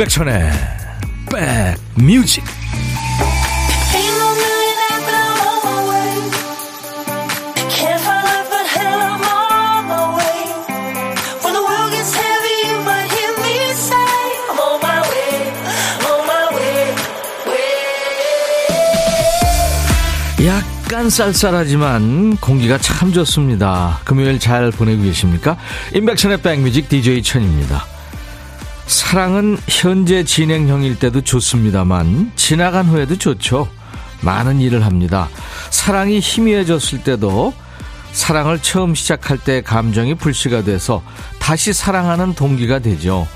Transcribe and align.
임백천의 0.00 0.50
백뮤직 1.94 2.42
약간 20.46 21.10
쌀쌀하지만 21.10 22.38
공기가 22.38 22.78
참 22.78 23.12
좋습니다. 23.12 24.00
금요일 24.04 24.38
잘 24.38 24.70
보내고 24.70 25.02
계십니까? 25.02 25.58
임백천의 25.92 26.40
백뮤직 26.40 26.88
DJ 26.88 27.22
천입니다. 27.22 27.89
사랑은 29.10 29.58
현재 29.66 30.22
진행형일 30.22 31.00
때도 31.00 31.22
좋습니다만 31.22 32.30
지나간 32.36 32.86
후에도 32.86 33.18
좋죠. 33.18 33.66
많은 34.20 34.60
일을 34.60 34.84
합니다. 34.84 35.28
사랑이 35.70 36.20
희미해졌을 36.20 37.02
때도 37.02 37.52
사랑을 38.12 38.62
처음 38.62 38.94
시작할 38.94 39.38
때 39.38 39.62
감정이 39.62 40.14
불씨가 40.14 40.62
돼서 40.62 41.02
다시 41.40 41.72
사랑하는 41.72 42.34
동기가 42.34 42.78
되죠. 42.78 43.26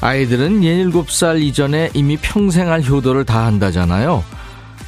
아이들은 0.00 0.62
17살 0.62 1.42
이전에 1.42 1.90
이미 1.94 2.16
평생 2.16 2.68
할 2.68 2.82
효도를 2.82 3.24
다 3.24 3.46
한다잖아요. 3.46 4.24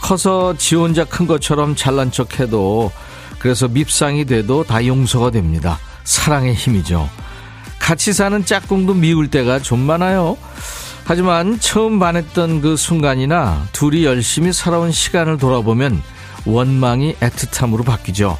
커서 0.00 0.56
지 0.56 0.74
혼자 0.74 1.04
큰 1.04 1.28
것처럼 1.28 1.76
잘난 1.76 2.10
척 2.10 2.40
해도 2.40 2.90
그래서 3.38 3.68
밉상이 3.68 4.24
돼도 4.24 4.64
다 4.64 4.84
용서가 4.84 5.30
됩니다. 5.30 5.78
사랑의 6.02 6.54
힘이죠. 6.54 7.08
같이 7.80 8.12
사는 8.12 8.44
짝꿍도 8.44 8.94
미울 8.94 9.28
때가 9.28 9.58
좀 9.58 9.80
많아요. 9.80 10.36
하지만 11.04 11.58
처음 11.58 11.98
반했던 11.98 12.60
그 12.60 12.76
순간이나 12.76 13.66
둘이 13.72 14.04
열심히 14.04 14.52
살아온 14.52 14.92
시간을 14.92 15.38
돌아보면 15.38 16.00
원망이 16.44 17.14
애틋함으로 17.16 17.84
바뀌죠. 17.84 18.38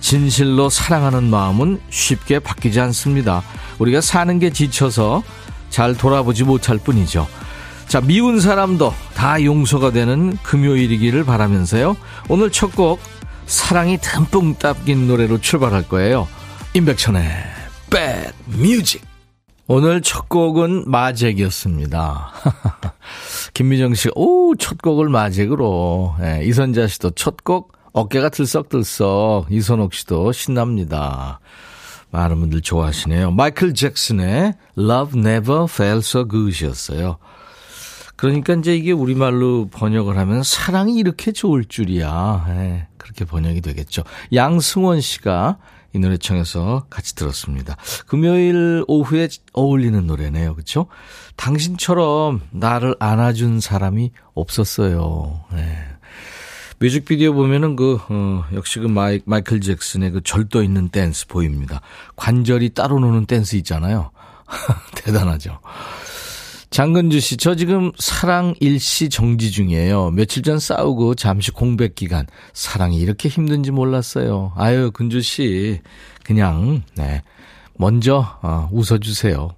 진실로 0.00 0.70
사랑하는 0.70 1.24
마음은 1.24 1.80
쉽게 1.90 2.38
바뀌지 2.38 2.78
않습니다. 2.78 3.42
우리가 3.80 4.00
사는 4.00 4.38
게 4.38 4.50
지쳐서 4.50 5.24
잘 5.70 5.96
돌아보지 5.96 6.44
못할 6.44 6.78
뿐이죠. 6.78 7.26
자, 7.88 8.00
미운 8.00 8.38
사람도 8.38 8.94
다 9.14 9.42
용서가 9.42 9.90
되는 9.90 10.36
금요일이기를 10.44 11.24
바라면서요. 11.24 11.96
오늘 12.28 12.52
첫 12.52 12.70
곡 12.72 13.00
사랑이 13.46 13.98
듬뿍 13.98 14.58
담긴 14.58 15.08
노래로 15.08 15.40
출발할 15.40 15.88
거예요. 15.88 16.28
임백천의 16.74 17.57
bad 17.90 18.32
music. 18.48 19.02
오늘 19.66 20.00
첫 20.00 20.28
곡은 20.28 20.90
마잭이었습니다. 20.90 22.32
김미정 23.54 23.94
씨, 23.94 24.08
오, 24.14 24.54
첫 24.56 24.80
곡을 24.80 25.08
마잭으로. 25.08 26.14
네, 26.20 26.44
이선자 26.44 26.86
씨도 26.86 27.10
첫 27.10 27.44
곡 27.44 27.72
어깨가 27.92 28.28
들썩들썩. 28.30 29.46
이선옥 29.50 29.92
씨도 29.94 30.32
신납니다. 30.32 31.40
많은 32.10 32.40
분들 32.40 32.62
좋아하시네요. 32.62 33.32
마이클 33.32 33.74
잭슨의 33.74 34.54
Love 34.78 35.20
Never 35.20 35.64
Felt 35.64 35.98
So 35.98 36.26
Good 36.26 36.64
이었어요. 36.64 37.18
그러니까 38.16 38.54
이제 38.54 38.74
이게 38.74 38.92
우리말로 38.92 39.68
번역을 39.70 40.16
하면 40.16 40.42
사랑이 40.42 40.96
이렇게 40.98 41.30
좋을 41.32 41.64
줄이야. 41.66 42.46
네, 42.48 42.86
그렇게 42.96 43.24
번역이 43.24 43.60
되겠죠. 43.60 44.02
양승원 44.32 45.00
씨가 45.02 45.58
이 45.94 45.98
노래 45.98 46.16
청해서 46.16 46.86
같이 46.90 47.14
들었습니다. 47.14 47.76
금요일 48.06 48.84
오후에 48.86 49.28
어울리는 49.52 50.06
노래네요. 50.06 50.54
그렇죠? 50.54 50.86
당신처럼 51.36 52.42
나를 52.50 52.94
안아준 52.98 53.60
사람이 53.60 54.12
없었어요. 54.34 55.44
네. 55.52 55.78
뮤직비디오 56.80 57.32
보면은 57.32 57.74
그, 57.74 57.98
어, 58.08 58.44
역시 58.52 58.78
그 58.78 58.86
마이, 58.86 59.20
마이클 59.24 59.60
잭슨의 59.60 60.12
그 60.12 60.20
절도 60.22 60.62
있는 60.62 60.88
댄스 60.90 61.26
보입니다. 61.26 61.80
관절이 62.16 62.70
따로 62.70 63.00
노는 63.00 63.26
댄스 63.26 63.56
있잖아요. 63.56 64.10
대단하죠. 64.94 65.58
장근주 66.70 67.18
씨, 67.20 67.36
저 67.38 67.54
지금 67.54 67.92
사랑 67.98 68.54
일시 68.60 69.08
정지 69.08 69.50
중이에요. 69.50 70.10
며칠 70.10 70.42
전 70.42 70.58
싸우고 70.58 71.14
잠시 71.14 71.50
공백 71.50 71.94
기간. 71.94 72.26
사랑이 72.52 72.98
이렇게 72.98 73.28
힘든지 73.28 73.70
몰랐어요. 73.70 74.52
아유, 74.54 74.90
근주 74.92 75.22
씨, 75.22 75.80
그냥, 76.24 76.82
네. 76.94 77.22
먼저, 77.78 78.38
어, 78.42 78.68
웃어주세요. 78.70 79.50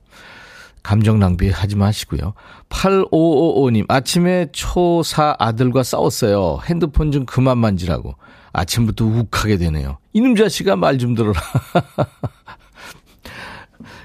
감정 0.82 1.18
낭비 1.18 1.50
하지 1.50 1.76
마시고요. 1.76 2.32
8555님, 2.70 3.84
아침에 3.88 4.46
초4 4.46 5.36
아들과 5.38 5.82
싸웠어요. 5.82 6.60
핸드폰 6.64 7.10
좀 7.12 7.26
그만 7.26 7.58
만지라고. 7.58 8.14
아침부터 8.52 9.04
욱하게 9.04 9.58
되네요. 9.58 9.98
이놈 10.12 10.36
자식아 10.36 10.76
말 10.76 10.96
좀 10.98 11.14
들어라. 11.14 11.40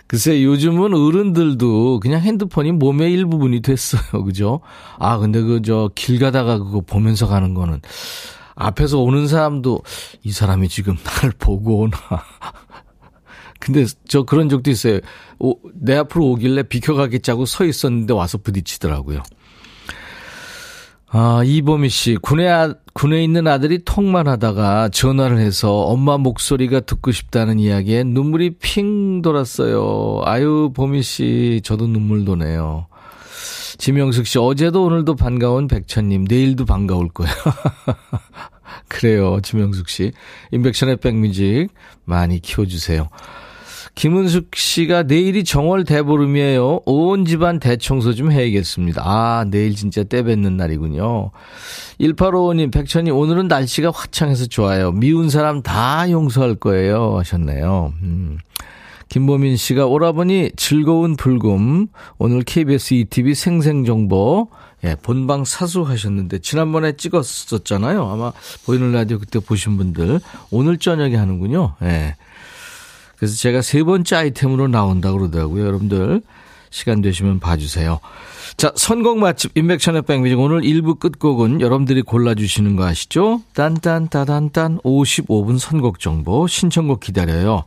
글쎄, 0.08 0.44
요즘은 0.44 0.94
어른들도 0.94 2.00
그냥 2.00 2.22
핸드폰이 2.22 2.72
몸의 2.72 3.12
일부분이 3.14 3.62
됐어요. 3.62 4.02
그죠? 4.24 4.62
아, 5.00 5.18
근데 5.18 5.42
그, 5.42 5.62
저, 5.64 5.90
길 5.96 6.20
가다가 6.20 6.60
그거 6.60 6.82
보면서 6.82 7.28
가는 7.28 7.54
거는 7.54 7.82
앞에서 8.56 9.00
오는 9.00 9.28
사람도 9.28 9.82
이 10.24 10.32
사람이 10.32 10.70
지금 10.70 10.96
날 10.98 11.32
보고 11.38 11.80
오나. 11.80 11.98
근데 13.60 13.86
저 14.08 14.24
그런 14.24 14.48
적도 14.48 14.70
있어요. 14.70 15.00
오, 15.40 15.56
내 15.74 15.96
앞으로 15.96 16.26
오길래 16.32 16.64
비켜가겠자고 16.64 17.46
서 17.46 17.66
있었는데 17.66 18.14
와서 18.14 18.38
부딪히더라고요. 18.38 19.24
아, 21.18 21.44
이보미 21.46 21.88
씨, 21.88 22.18
군에, 22.18 22.46
아, 22.50 22.74
군에 22.94 23.24
있는 23.24 23.48
아들이 23.48 23.80
통만 23.86 24.28
하다가 24.28 24.90
전화를 24.90 25.38
해서 25.38 25.72
엄마 25.72 26.18
목소리가 26.18 26.82
듣고 26.82 27.14
싶다는 27.14 27.58
이야기에 27.58 28.04
눈물이 28.04 28.58
핑 28.60 29.22
돌았어요. 29.22 30.24
아유, 30.26 30.74
보미 30.76 31.04
씨, 31.04 31.62
저도 31.64 31.88
눈물 31.88 32.26
도네요. 32.26 32.88
지명숙 33.78 34.28
씨, 34.28 34.40
어제도 34.40 34.84
오늘도 34.84 35.16
반가운 35.16 35.70
백천님, 35.70 36.26
내일도 36.26 36.66
반가울 36.66 37.08
거예요. 37.08 37.34
그래요, 38.90 39.40
지명숙 39.42 39.88
씨. 39.88 40.12
인백션의 40.52 40.98
백뮤직 40.98 41.70
많이 42.04 42.42
키워주세요. 42.42 43.08
김은숙 43.96 44.56
씨가 44.56 45.04
내일이 45.04 45.46
정월 45.46 45.86
대보름이에요. 45.86 46.82
온 46.86 47.26
집안 47.26 47.60
대청소 47.60 48.14
좀 48.14 48.30
해야겠습니다. 48.32 49.02
아, 49.04 49.46
내일 49.50 49.76
진짜 49.76 50.04
떼뱉는 50.04 50.58
날이군요. 50.58 51.32
1855님, 52.02 52.74
백천이 52.74 53.10
오늘은 53.10 53.48
날씨가 53.48 53.92
화창해서 53.92 54.48
좋아요. 54.48 54.92
미운 54.92 55.30
사람 55.30 55.62
다 55.62 56.12
용서할 56.12 56.56
거예요. 56.56 57.18
하셨네요. 57.20 57.94
음. 58.04 58.38
김보민 59.08 59.56
씨가 59.56 59.86
오라버니 59.86 60.52
즐거운 60.58 61.16
불금. 61.16 61.88
오늘 62.18 62.44
KBS 62.44 62.96
ETV 62.96 63.34
생생정보. 63.34 64.50
예, 64.84 64.96
본방 65.02 65.46
사수 65.46 65.84
하셨는데, 65.84 66.40
지난번에 66.40 66.98
찍었었잖아요. 66.98 68.06
아마 68.06 68.34
보이는 68.66 68.92
라디오 68.92 69.20
그때 69.20 69.40
보신 69.40 69.78
분들. 69.78 70.20
오늘 70.52 70.78
저녁에 70.78 71.16
하는군요. 71.16 71.76
예. 71.84 72.16
그래서 73.26 73.38
제가 73.38 73.64
세 73.64 73.84
번째 73.84 74.16
아이템으로 74.18 74.68
나온다고 74.68 75.18
그러더라고요. 75.18 75.66
여러분들 75.66 76.22
시간 76.70 77.02
되시면 77.02 77.40
봐주세요. 77.40 78.00
자, 78.56 78.72
선곡 78.76 79.18
맛집 79.18 79.58
인백션의 79.58 80.04
백뮤직 80.04 80.40
오늘 80.40 80.62
1부 80.62 81.00
끝곡은 81.00 81.60
여러분들이 81.60 82.04
골라주시는 82.04 82.76
거 82.76 82.86
아시죠? 82.86 83.42
딴딴따단딴 83.56 84.82
55분 84.82 85.58
선곡 85.58 86.00
정보 86.00 86.46
신청곡 86.46 87.00
기다려요. 87.00 87.64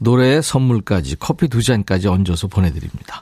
노래 0.00 0.40
선물까지 0.40 1.16
커피 1.16 1.48
두 1.48 1.62
잔까지 1.62 2.08
얹어서 2.08 2.46
보내드립니다. 2.46 3.20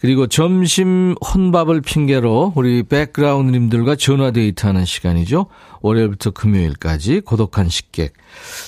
그리고 0.00 0.28
점심 0.28 1.14
혼밥을 1.20 1.80
핑계로 1.80 2.52
우리 2.54 2.82
백그라운드님들과 2.84 3.96
전화 3.96 4.30
데이트하는 4.30 4.84
시간이죠. 4.84 5.46
월요일부터 5.80 6.30
금요일까지 6.30 7.20
고독한 7.20 7.68
식객. 7.68 8.12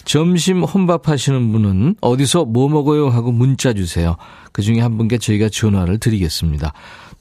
점심 0.04 0.62
혼밥 0.62 1.08
하시는 1.08 1.52
분은 1.52 1.96
어디서 2.00 2.46
뭐 2.46 2.68
먹어요 2.68 3.08
하고 3.08 3.30
문자 3.30 3.72
주세요. 3.72 4.16
그 4.52 4.62
중에 4.62 4.80
한 4.80 4.98
분께 4.98 5.18
저희가 5.18 5.48
전화를 5.48 5.98
드리겠습니다. 5.98 6.72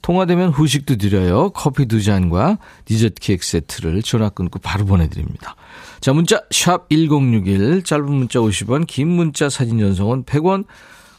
통화되면 0.02 0.50
후식도 0.50 0.96
드려요. 0.96 1.50
커피 1.50 1.86
두 1.86 2.02
잔과 2.02 2.58
디저트 2.86 3.14
케이크 3.20 3.44
세트를 3.44 4.02
전화 4.02 4.28
끊고 4.28 4.58
바로 4.58 4.86
보내드립니다. 4.86 5.56
자, 6.00 6.12
문자 6.12 6.42
샵 6.50 6.88
1061, 6.88 7.82
짧은 7.84 8.10
문자 8.10 8.38
50원, 8.40 8.86
긴 8.86 9.08
문자 9.08 9.50
사진 9.50 9.78
전송은 9.78 10.24
100원, 10.24 10.64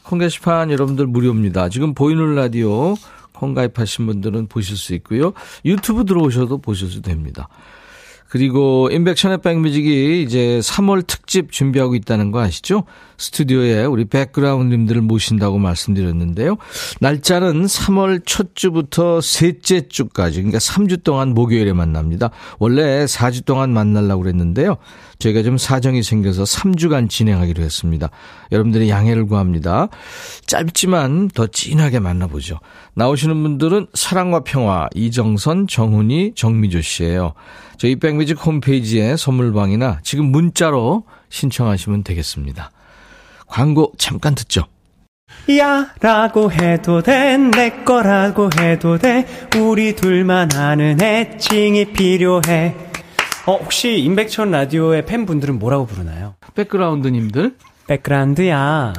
콩 0.04 0.18
게시판 0.18 0.70
여러분들 0.70 1.06
무료입니다. 1.06 1.68
지금 1.68 1.94
보이는 1.94 2.34
라디오 2.34 2.94
콩 3.32 3.54
가입하신 3.54 4.06
분들은 4.06 4.46
보실 4.48 4.76
수 4.76 4.94
있고요. 4.94 5.32
유튜브 5.64 6.04
들어오셔도 6.04 6.58
보셔도 6.58 7.00
됩니다. 7.02 7.48
그리고 8.32 8.88
인백션의 8.90 9.42
백뮤직이 9.42 10.22
이제 10.22 10.58
3월 10.62 11.06
특집 11.06 11.52
준비하고 11.52 11.94
있다는 11.96 12.30
거 12.30 12.40
아시죠? 12.40 12.84
스튜디오에 13.18 13.84
우리 13.84 14.06
백그라운드님들을 14.06 15.02
모신다고 15.02 15.58
말씀드렸는데요. 15.58 16.56
날짜는 17.00 17.66
3월 17.66 18.22
첫 18.24 18.56
주부터 18.56 19.20
셋째 19.20 19.86
주까지, 19.86 20.36
그러니까 20.36 20.60
3주 20.60 21.04
동안 21.04 21.34
목요일에 21.34 21.74
만납니다. 21.74 22.30
원래 22.58 23.04
4주 23.04 23.44
동안 23.44 23.74
만나려고 23.74 24.22
그랬는데요. 24.22 24.78
저희가 25.18 25.42
좀 25.42 25.58
사정이 25.58 26.02
생겨서 26.02 26.44
3주간 26.44 27.10
진행하기로 27.10 27.62
했습니다. 27.62 28.08
여러분들의 28.50 28.88
양해를 28.88 29.26
구합니다. 29.26 29.88
짧지만 30.46 31.28
더 31.34 31.46
진하게 31.46 32.00
만나보죠. 32.00 32.60
나오시는 32.94 33.42
분들은 33.42 33.88
사랑과 33.92 34.40
평화, 34.40 34.88
이정선, 34.94 35.66
정훈이, 35.68 36.32
정미조 36.34 36.80
씨예요. 36.80 37.34
저희 37.82 37.96
백뮤직 37.96 38.38
홈페이지에 38.46 39.16
선물방이나 39.16 39.98
지금 40.04 40.26
문자로 40.26 41.02
신청하시면 41.30 42.04
되겠습니다. 42.04 42.70
광고 43.48 43.90
잠깐 43.98 44.36
듣죠. 44.36 44.66
야 45.58 45.88
라고 46.00 46.52
해도 46.52 47.02
돼 47.02 47.36
내 47.36 47.82
거라고 47.84 48.50
해도 48.60 48.98
돼 48.98 49.26
우리 49.56 49.96
둘만 49.96 50.52
아는 50.54 51.02
애칭이 51.02 51.86
필요해 51.86 52.76
어 53.46 53.56
혹시 53.56 53.98
임백천 53.98 54.52
라디오의 54.52 55.04
팬분들은 55.04 55.58
뭐라고 55.58 55.86
부르나요? 55.86 56.36
백그라운드님들 56.54 57.56
백그라운드야 57.88 58.92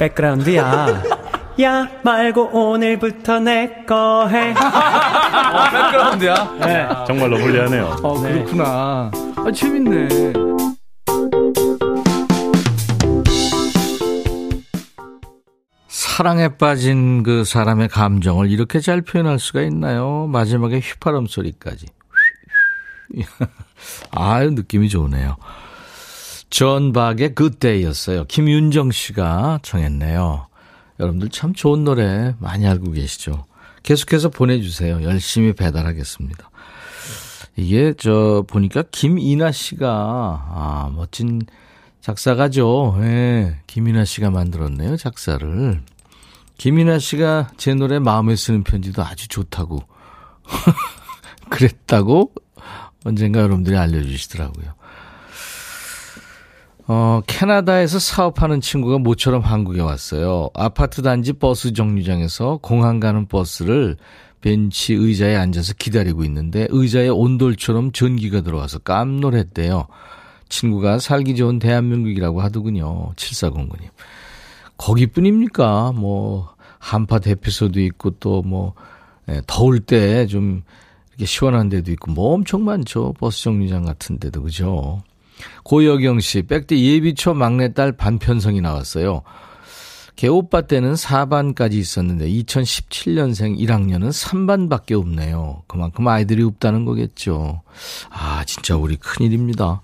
백그라운드야 0.00 1.21
야 1.62 1.86
말고 2.02 2.50
오늘부터 2.52 3.40
내 3.40 3.84
거 3.86 4.26
해. 4.28 4.50
어, 4.56 5.70
백그라운드야? 5.70 6.56
네. 6.60 6.88
정말로 7.06 7.36
불리하네요. 7.38 7.96
어, 8.02 8.20
그렇구나. 8.20 9.10
아, 9.36 9.52
재밌네. 9.54 10.08
사랑에 15.88 16.56
빠진 16.56 17.22
그 17.22 17.44
사람의 17.44 17.88
감정을 17.88 18.50
이렇게 18.50 18.80
잘 18.80 19.02
표현할 19.02 19.38
수가 19.38 19.62
있나요? 19.62 20.26
마지막에 20.26 20.78
휘파람 20.78 21.26
소리까지. 21.26 21.86
아유, 24.12 24.50
느낌이 24.50 24.88
좋으네요. 24.88 25.36
존 26.50 26.92
박의 26.92 27.34
그때였어요. 27.34 28.24
김윤정 28.24 28.90
씨가 28.90 29.60
청했네요. 29.62 30.48
여러분들 31.02 31.30
참 31.30 31.52
좋은 31.52 31.84
노래 31.84 32.34
많이 32.38 32.66
알고 32.66 32.92
계시죠? 32.92 33.44
계속해서 33.82 34.28
보내주세요. 34.28 35.02
열심히 35.02 35.52
배달하겠습니다. 35.52 36.50
이게 37.56 37.92
저 37.98 38.44
보니까 38.46 38.84
김이나 38.90 39.50
씨가 39.50 39.88
아 39.88 40.92
멋진 40.94 41.42
작사가죠. 42.00 42.96
예, 43.00 43.58
김이나 43.66 44.04
씨가 44.04 44.30
만들었네요 44.30 44.96
작사를. 44.96 45.82
김이나 46.56 46.98
씨가 46.98 47.50
제 47.56 47.74
노래 47.74 47.98
마음에 47.98 48.36
쓰는 48.36 48.62
편지도 48.62 49.02
아주 49.02 49.26
좋다고 49.26 49.82
그랬다고 51.50 52.32
언젠가 53.04 53.40
여러분들이 53.40 53.76
알려주시더라고요. 53.76 54.74
어, 56.88 57.20
캐나다에서 57.26 57.98
사업하는 57.98 58.60
친구가 58.60 58.98
모처럼 58.98 59.42
한국에 59.42 59.80
왔어요. 59.80 60.50
아파트 60.54 61.02
단지 61.02 61.32
버스 61.32 61.72
정류장에서 61.72 62.58
공항 62.62 62.98
가는 63.00 63.26
버스를 63.26 63.96
벤치 64.40 64.94
의자에 64.94 65.36
앉아서 65.36 65.74
기다리고 65.78 66.24
있는데 66.24 66.66
의자에 66.70 67.08
온돌처럼 67.08 67.92
전기가 67.92 68.40
들어와서 68.40 68.80
깜놀했대요. 68.80 69.86
친구가 70.48 70.98
살기 70.98 71.36
좋은 71.36 71.58
대한민국이라고 71.60 72.42
하더군요. 72.42 73.12
7409님. 73.14 73.88
거기뿐입니까? 74.76 75.92
뭐, 75.92 76.52
한파 76.78 77.20
대피소도 77.20 77.80
있고 77.80 78.10
또 78.18 78.42
뭐, 78.42 78.74
예, 79.28 79.40
더울 79.46 79.78
때 79.78 80.26
좀 80.26 80.62
이렇게 81.10 81.26
시원한 81.26 81.68
데도 81.68 81.92
있고 81.92 82.10
뭐 82.10 82.34
엄청 82.34 82.64
많죠. 82.64 83.14
버스 83.20 83.44
정류장 83.44 83.84
같은 83.84 84.18
데도, 84.18 84.42
그죠? 84.42 85.00
고여경 85.64 86.20
씨, 86.20 86.42
백대 86.42 86.78
예비초 86.78 87.34
막내딸 87.34 87.92
반편성이 87.92 88.60
나왔어요. 88.60 89.22
걔 90.14 90.28
오빠 90.28 90.62
때는 90.62 90.94
4반까지 90.94 91.74
있었는데 91.74 92.28
2017년생 92.28 93.58
1학년은 93.58 94.10
3반밖에 94.10 94.92
없네요. 94.98 95.62
그만큼 95.66 96.06
아이들이 96.06 96.42
없다는 96.42 96.84
거겠죠. 96.84 97.62
아, 98.10 98.44
진짜 98.44 98.76
우리 98.76 98.96
큰일입니다. 98.96 99.80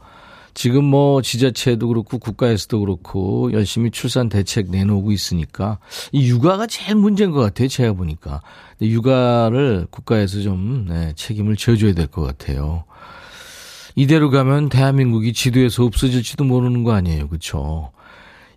지금 0.55 0.85
뭐 0.85 1.23
지자체도 1.23 1.87
그렇고 1.87 2.19
국가에서도 2.19 2.81
그렇고 2.81 3.53
열심히 3.53 3.91
출산 3.93 4.29
대책 4.29 4.71
내놓고 4.71 5.13
있으니까 5.13 5.79
이 6.11 6.29
육아가 6.29 6.67
제일 6.67 6.97
문제인 6.97 7.31
것 7.31 7.41
같아요. 7.41 7.69
제가 7.69 7.93
보니까. 7.93 8.43
육아를 8.83 9.87
국가에서 9.91 10.41
좀 10.43 10.87
네, 10.89 11.13
책임을 11.15 11.57
져줘야 11.57 11.95
될 11.95 12.09
것 12.09 12.23
같아요. 12.23 12.85
이대로 13.99 14.31
가면 14.31 14.69
대한민국이 14.69 15.33
지도에서 15.33 15.85
없어질지도 15.85 16.45
모르는 16.45 16.85
거 16.85 16.93
아니에요. 16.93 17.27
그렇죠? 17.27 17.91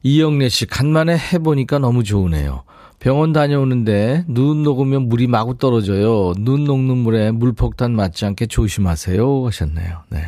이영래 0.04 0.50
씨 0.50 0.68
간만에 0.68 1.18
해보니까 1.18 1.80
너무 1.80 2.04
좋으네요. 2.04 2.62
병원 3.00 3.34
다녀오는데 3.34 4.26
눈 4.28 4.62
녹으면 4.62 5.10
물이 5.10 5.26
마구 5.26 5.58
떨어져요. 5.58 6.34
눈 6.38 6.66
녹는 6.66 6.96
물에 6.98 7.32
물폭탄 7.32 7.92
맞지 7.96 8.24
않게 8.26 8.46
조심하세요 8.46 9.48
하셨네요. 9.48 10.04
네. 10.10 10.20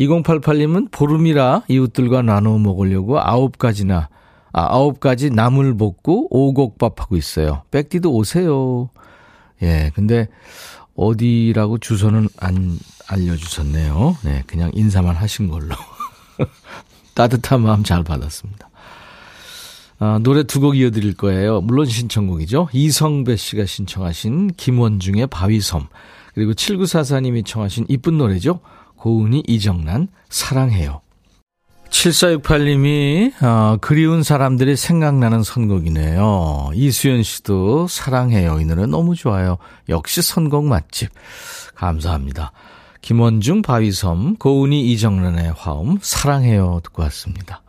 2088님은 0.00 0.90
보름이라 0.90 1.62
이웃들과 1.68 2.22
나눠 2.22 2.58
먹으려고 2.58 3.20
아홉 3.20 3.56
가지나 3.56 4.08
아, 4.52 4.62
아홉 4.62 4.98
가지 4.98 5.30
나물 5.30 5.76
볶고 5.76 6.26
오곡밥 6.36 7.00
하고 7.00 7.16
있어요. 7.16 7.62
백디도 7.70 8.12
오세요. 8.12 8.90
예, 9.62 9.92
근데 9.94 10.26
어디라고 10.98 11.78
주소는 11.78 12.28
안 12.38 12.78
알려주셨네요. 13.06 14.16
네, 14.24 14.42
그냥 14.46 14.70
인사만 14.74 15.14
하신 15.14 15.48
걸로. 15.48 15.74
따뜻한 17.14 17.62
마음 17.62 17.84
잘 17.84 18.02
받았습니다. 18.04 18.68
아, 20.00 20.18
노래 20.22 20.42
두 20.44 20.60
곡 20.60 20.76
이어드릴 20.76 21.14
거예요. 21.14 21.60
물론 21.60 21.86
신청곡이죠. 21.86 22.68
이성배 22.72 23.36
씨가 23.36 23.64
신청하신 23.64 24.48
김원중의 24.56 25.28
바위섬. 25.28 25.86
그리고 26.34 26.52
7944님이 26.52 27.44
청하신 27.46 27.86
이쁜 27.88 28.18
노래죠. 28.18 28.60
고은이 28.96 29.44
이정란, 29.46 30.08
사랑해요. 30.28 31.00
7468님이 31.90 33.42
어, 33.42 33.76
그리운 33.80 34.22
사람들이 34.22 34.76
생각나는 34.76 35.42
선곡이네요. 35.42 36.70
이수연 36.74 37.22
씨도 37.22 37.88
사랑해요. 37.88 38.60
이 38.60 38.64
노래 38.64 38.86
너무 38.86 39.14
좋아요. 39.14 39.58
역시 39.88 40.22
선곡 40.22 40.66
맛집. 40.66 41.10
감사합니다. 41.74 42.52
김원중, 43.00 43.62
바위섬, 43.62 44.36
고은이, 44.36 44.90
이정란의 44.92 45.54
화음, 45.56 45.98
사랑해요 46.00 46.80
듣고 46.82 47.02
왔습니다. 47.04 47.62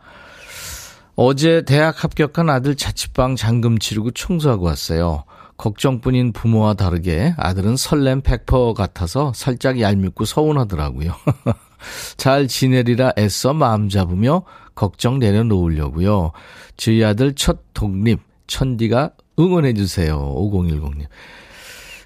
어제 1.16 1.62
대학 1.62 2.02
합격한 2.02 2.50
아들 2.50 2.76
자취방 2.76 3.36
잔금 3.36 3.78
치르고 3.78 4.10
청소하고 4.12 4.66
왔어요. 4.66 5.24
걱정뿐인 5.56 6.32
부모와 6.32 6.74
다르게 6.74 7.34
아들은 7.36 7.76
설렘 7.76 8.22
100% 8.22 8.74
같아서 8.74 9.32
살짝 9.34 9.80
얄밉고 9.80 10.24
서운하더라고요. 10.24 11.14
잘 12.16 12.48
지내리라 12.48 13.12
애써 13.18 13.52
마음 13.52 13.88
잡으며 13.88 14.42
걱정 14.74 15.18
내려놓으려고요. 15.18 16.32
저희 16.76 17.04
아들 17.04 17.34
첫 17.34 17.58
독립, 17.74 18.20
천디가 18.46 19.10
응원해 19.38 19.74
주세요. 19.74 20.18
5010님. 20.36 21.06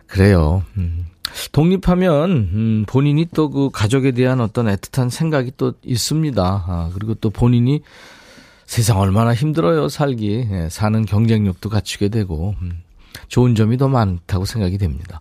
그래요. 0.07 0.63
음. 0.77 1.07
독립하면 1.53 2.31
음, 2.31 2.85
본인이 2.87 3.27
또 3.27 3.51
그 3.51 3.71
가족에 3.73 4.13
대한 4.13 4.41
어떤 4.41 4.67
애틋한 4.67 5.11
생각이 5.11 5.53
또 5.57 5.75
있습니다. 5.85 6.43
아, 6.43 6.91
그리고 6.95 7.15
또 7.15 7.31
본인이 7.31 7.83
세상 8.67 8.99
얼마나 8.99 9.35
힘들어요 9.35 9.89
살기 9.89 10.49
예, 10.51 10.69
사는 10.71 11.05
경쟁력도 11.05 11.69
갖추게 11.69 12.09
되고 12.09 12.55
음, 12.63 12.83
좋은 13.29 13.55
점이 13.55 13.77
더 13.77 13.89
많다고 13.89 14.45
생각이 14.45 14.79
됩니다. 14.79 15.21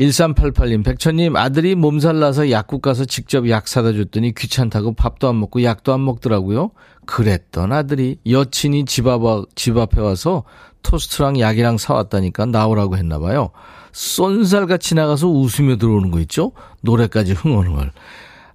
1388님, 0.00 0.84
백천님, 0.84 1.36
아들이 1.36 1.74
몸살 1.74 2.18
나서 2.18 2.50
약국 2.50 2.82
가서 2.82 3.04
직접 3.04 3.48
약 3.48 3.68
사다 3.68 3.92
줬더니 3.92 4.34
귀찮다고 4.34 4.94
밥도 4.94 5.28
안 5.28 5.38
먹고 5.38 5.62
약도 5.62 5.92
안 5.92 6.04
먹더라고요. 6.04 6.70
그랬던 7.06 7.72
아들이 7.72 8.18
여친이 8.26 8.86
집, 8.86 9.06
앞, 9.06 9.20
집 9.54 9.76
앞에 9.76 10.00
와서 10.00 10.44
토스트랑 10.82 11.38
약이랑 11.38 11.78
사왔다니까 11.78 12.46
나오라고 12.46 12.96
했나봐요. 12.96 13.50
쏜살같이 13.92 14.96
나가서 14.96 15.28
웃으며 15.28 15.76
들어오는 15.76 16.10
거 16.10 16.18
있죠? 16.20 16.52
노래까지 16.82 17.32
흥얼흥얼. 17.32 17.92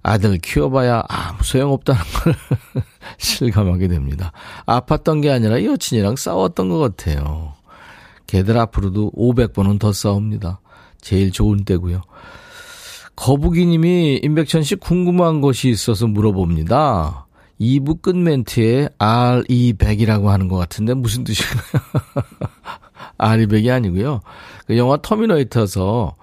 아들 0.02 0.38
키워봐야 0.38 1.02
아무 1.08 1.42
소용없다는 1.42 2.00
걸 2.00 2.34
실감하게 3.18 3.88
됩니다. 3.88 4.32
아팠던 4.66 5.22
게 5.22 5.30
아니라 5.30 5.62
여친이랑 5.64 6.16
싸웠던 6.16 6.68
것 6.68 6.78
같아요. 6.78 7.54
걔들 8.26 8.56
앞으로도 8.58 9.12
500번은 9.12 9.78
더 9.78 9.92
싸웁니다. 9.92 10.60
제일 11.00 11.32
좋은 11.32 11.64
때고요. 11.64 12.02
거북이 13.16 13.66
님이 13.66 14.20
임백천 14.22 14.62
씨 14.62 14.76
궁금한 14.76 15.40
것이 15.40 15.68
있어서 15.68 16.06
물어봅니다. 16.06 17.26
2부 17.60 18.00
끝 18.00 18.16
멘트에 18.16 18.88
R200이라고 18.98 20.26
하는 20.26 20.48
것 20.48 20.56
같은데 20.56 20.94
무슨 20.94 21.24
뜻인가요? 21.24 21.82
R200이 23.18 23.70
아니고요. 23.70 24.20
그 24.66 24.78
영화 24.78 24.96
터미네이터에서 24.96 26.16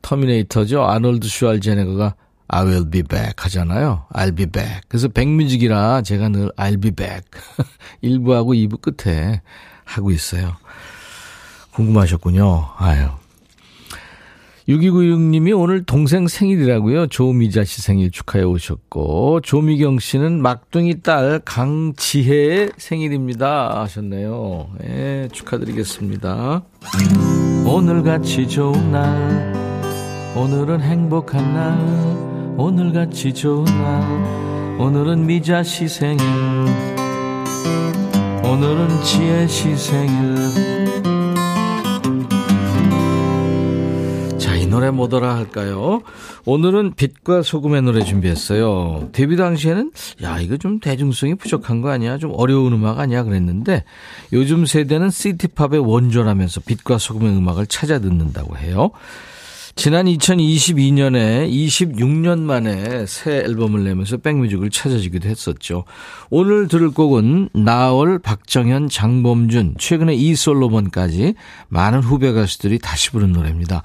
터미네이터죠. 0.00 0.82
아놀드 0.84 1.28
슈왈제네거가 1.28 2.14
I 2.48 2.64
will 2.64 2.90
be 2.90 3.02
back 3.02 3.34
하잖아요. 3.36 4.06
I'll 4.14 4.34
be 4.34 4.46
back. 4.46 4.80
그래서 4.88 5.08
백뮤직이라 5.08 6.00
제가 6.02 6.30
늘 6.30 6.50
I'll 6.56 6.80
be 6.80 6.90
back 6.90 7.24
1부하고 8.02 8.54
2부 8.68 8.80
끝에 8.80 9.42
하고 9.84 10.10
있어요. 10.10 10.56
궁금하셨군요. 11.72 12.70
아유. 12.78 13.08
6296님이 14.68 15.58
오늘 15.58 15.82
동생 15.84 16.28
생일이라고요. 16.28 17.06
조미자 17.06 17.64
씨 17.64 17.80
생일 17.80 18.10
축하해 18.10 18.44
오셨고, 18.44 19.40
조미경 19.40 19.98
씨는 19.98 20.42
막둥이 20.42 21.00
딸 21.00 21.40
강지혜의 21.42 22.72
생일입니다. 22.76 23.80
하셨네요. 23.80 24.68
예, 24.84 25.28
축하드리겠습니다. 25.32 26.62
오늘같이 27.64 28.46
좋은 28.46 28.92
날, 28.92 29.54
오늘은 30.36 30.82
행복한 30.82 31.54
날, 31.54 32.58
오늘같이 32.58 33.32
좋은 33.32 33.64
날, 33.64 34.78
오늘은 34.78 35.26
미자 35.26 35.62
씨 35.62 35.88
생일, 35.88 36.20
오늘은 38.44 39.02
지혜 39.02 39.46
씨 39.46 39.74
생일, 39.74 40.36
노래 44.70 44.90
뭐더라 44.90 45.36
할까요? 45.36 46.02
오늘은 46.44 46.94
빛과 46.94 47.42
소금의 47.42 47.82
노래 47.82 48.04
준비했어요. 48.04 49.10
데뷔 49.12 49.36
당시에는 49.36 49.92
야 50.22 50.40
이거 50.40 50.56
좀 50.56 50.80
대중성이 50.80 51.34
부족한 51.34 51.80
거 51.80 51.90
아니야? 51.90 52.18
좀 52.18 52.32
어려운 52.34 52.72
음악 52.72 52.98
아니야? 52.98 53.22
그랬는데 53.22 53.84
요즘 54.32 54.66
세대는 54.66 55.10
시티팝의 55.10 55.80
원조라면서 55.80 56.60
빛과 56.60 56.98
소금의 56.98 57.36
음악을 57.36 57.66
찾아 57.66 57.98
듣는다고 57.98 58.56
해요. 58.56 58.90
지난 59.78 60.06
2022년에 60.06 61.48
26년 61.48 62.40
만에 62.40 63.06
새 63.06 63.36
앨범을 63.36 63.84
내면서 63.84 64.16
백뮤직을 64.16 64.70
찾아주기도 64.70 65.28
했었죠. 65.28 65.84
오늘 66.30 66.66
들을 66.66 66.90
곡은 66.90 67.50
나얼, 67.52 68.18
박정현, 68.18 68.88
장범준, 68.88 69.76
최근에 69.78 70.14
이솔로몬까지 70.14 71.34
많은 71.68 72.00
후배 72.00 72.32
가수들이 72.32 72.80
다시 72.80 73.12
부른 73.12 73.30
노래입니다. 73.30 73.84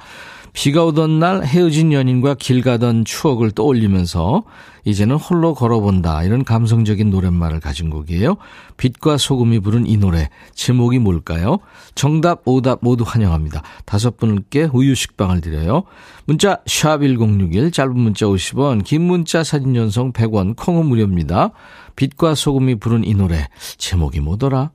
비가 0.53 0.85
오던 0.85 1.19
날 1.19 1.43
헤어진 1.43 1.91
연인과 1.91 2.35
길 2.35 2.61
가던 2.61 3.05
추억을 3.05 3.51
떠올리면서 3.51 4.43
이제는 4.85 5.15
홀로 5.15 5.53
걸어본다 5.55 6.23
이런 6.23 6.43
감성적인 6.43 7.09
노랫말을 7.09 7.59
가진 7.59 7.89
곡이에요. 7.89 8.37
빛과 8.77 9.17
소금이 9.17 9.59
부른 9.59 9.87
이 9.87 9.97
노래 9.97 10.29
제목이 10.53 10.99
뭘까요? 10.99 11.57
정답 11.95 12.41
오답 12.45 12.79
모두 12.81 13.03
환영합니다. 13.05 13.63
다섯 13.85 14.17
분께 14.17 14.69
우유 14.71 14.93
식빵을 14.93 15.41
드려요. 15.41 15.83
문자 16.25 16.59
샵 16.67 17.01
1061 17.01 17.71
짧은 17.71 17.97
문자 17.97 18.27
50원 18.27 18.83
긴 18.83 19.01
문자 19.01 19.43
사진 19.43 19.73
전송 19.73 20.13
100원 20.13 20.55
콩은 20.55 20.85
무료입니다. 20.85 21.51
빛과 21.95 22.35
소금이 22.35 22.75
부른 22.75 23.05
이 23.05 23.13
노래 23.15 23.47
제목이 23.77 24.19
뭐더라? 24.19 24.71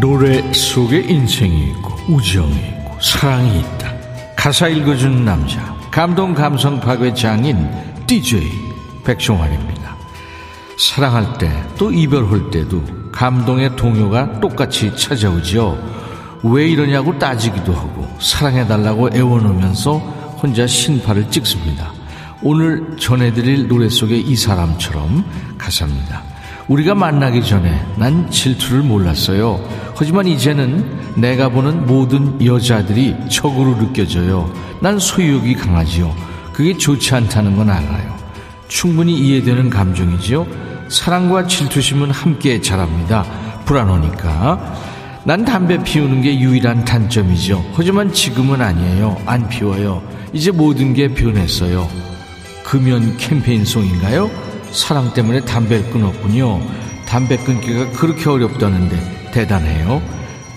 노래 0.00 0.52
속에 0.52 1.00
인생이 1.00 1.70
있고 1.70 1.94
우정이 2.08 2.54
있고 2.54 2.98
사랑이 3.00 3.60
있다. 3.60 3.92
가사 4.36 4.68
읽어주는 4.68 5.24
남자 5.24 5.76
감동 5.90 6.34
감성 6.34 6.78
파괴 6.80 7.12
장인 7.12 7.68
DJ 8.06 8.48
백종환입니다. 9.04 9.96
사랑할 10.78 11.38
때 11.38 11.50
또 11.78 11.92
이별할 11.92 12.50
때도 12.50 12.82
감동의 13.12 13.76
동요가 13.76 14.40
똑같이 14.40 14.94
찾아오죠. 14.96 15.78
왜 16.42 16.68
이러냐고 16.68 17.18
따지기도 17.18 17.72
하고 17.72 18.06
사랑해달라고 18.20 19.10
애원하면서 19.14 19.96
혼자 20.42 20.66
신파를 20.66 21.30
찍습니다. 21.30 21.92
오늘 22.42 22.96
전해드릴 22.98 23.66
노래 23.66 23.88
속의 23.88 24.20
이 24.20 24.36
사람처럼 24.36 25.24
가사입니다. 25.56 26.27
우리가 26.68 26.94
만나기 26.94 27.42
전에 27.42 27.84
난 27.96 28.30
질투를 28.30 28.82
몰랐어요. 28.82 29.66
하지만 29.96 30.26
이제는 30.26 31.14
내가 31.16 31.48
보는 31.48 31.86
모든 31.86 32.44
여자들이 32.44 33.16
적으로 33.30 33.76
느껴져요. 33.78 34.52
난 34.80 34.98
소유욕이 34.98 35.54
강하지요. 35.54 36.14
그게 36.52 36.76
좋지 36.76 37.14
않다는 37.14 37.56
건 37.56 37.70
알아요. 37.70 38.16
충분히 38.68 39.18
이해되는 39.18 39.70
감정이지요. 39.70 40.46
사랑과 40.88 41.46
질투심은 41.46 42.10
함께 42.10 42.60
자랍니다. 42.60 43.24
불안하니까. 43.64 44.76
난 45.24 45.44
담배 45.44 45.82
피우는 45.82 46.22
게 46.22 46.38
유일한 46.38 46.84
단점이죠. 46.84 47.64
하지만 47.74 48.12
지금은 48.12 48.60
아니에요. 48.60 49.16
안 49.26 49.48
피워요. 49.48 50.02
이제 50.32 50.50
모든 50.50 50.94
게 50.94 51.08
변했어요. 51.08 51.88
금연 52.64 53.16
캠페인송인가요? 53.16 54.47
사랑 54.72 55.12
때문에 55.14 55.40
담배를 55.44 55.90
끊었군요. 55.90 56.60
담배 57.06 57.36
끊기가 57.36 57.90
그렇게 57.92 58.28
어렵다는데 58.28 59.30
대단해요. 59.32 60.02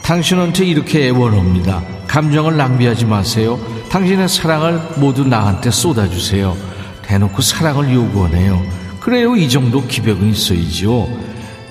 당신한테 0.04 0.66
이렇게 0.66 1.08
애원합니다. 1.08 1.82
감정을 2.08 2.58
낭비하지 2.58 3.06
마세요. 3.06 3.60
당신의 3.90 4.28
사랑을 4.28 4.82
모두 4.98 5.24
나한테 5.26 5.72
쏟아주세요. 5.72 6.58
대놓고 7.04 7.42
사랑을 7.42 7.94
요구하네요. 7.94 8.62
그래요, 9.00 9.36
이 9.36 9.48
정도 9.50 9.86
기백은 9.86 10.30
있어야지요. 10.30 11.08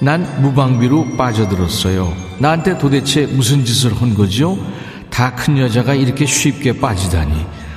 난 0.01 0.27
무방비로 0.41 1.17
빠져들었어요. 1.17 2.13
나한테 2.39 2.79
도대체 2.79 3.27
무슨 3.27 3.65
짓을 3.65 3.95
한 4.01 4.15
거죠? 4.15 4.59
다 5.11 5.35
큰 5.35 5.59
여자가 5.59 5.95
이렇게 5.95 6.25
쉽게 6.25 6.79
빠지다니. 6.81 7.35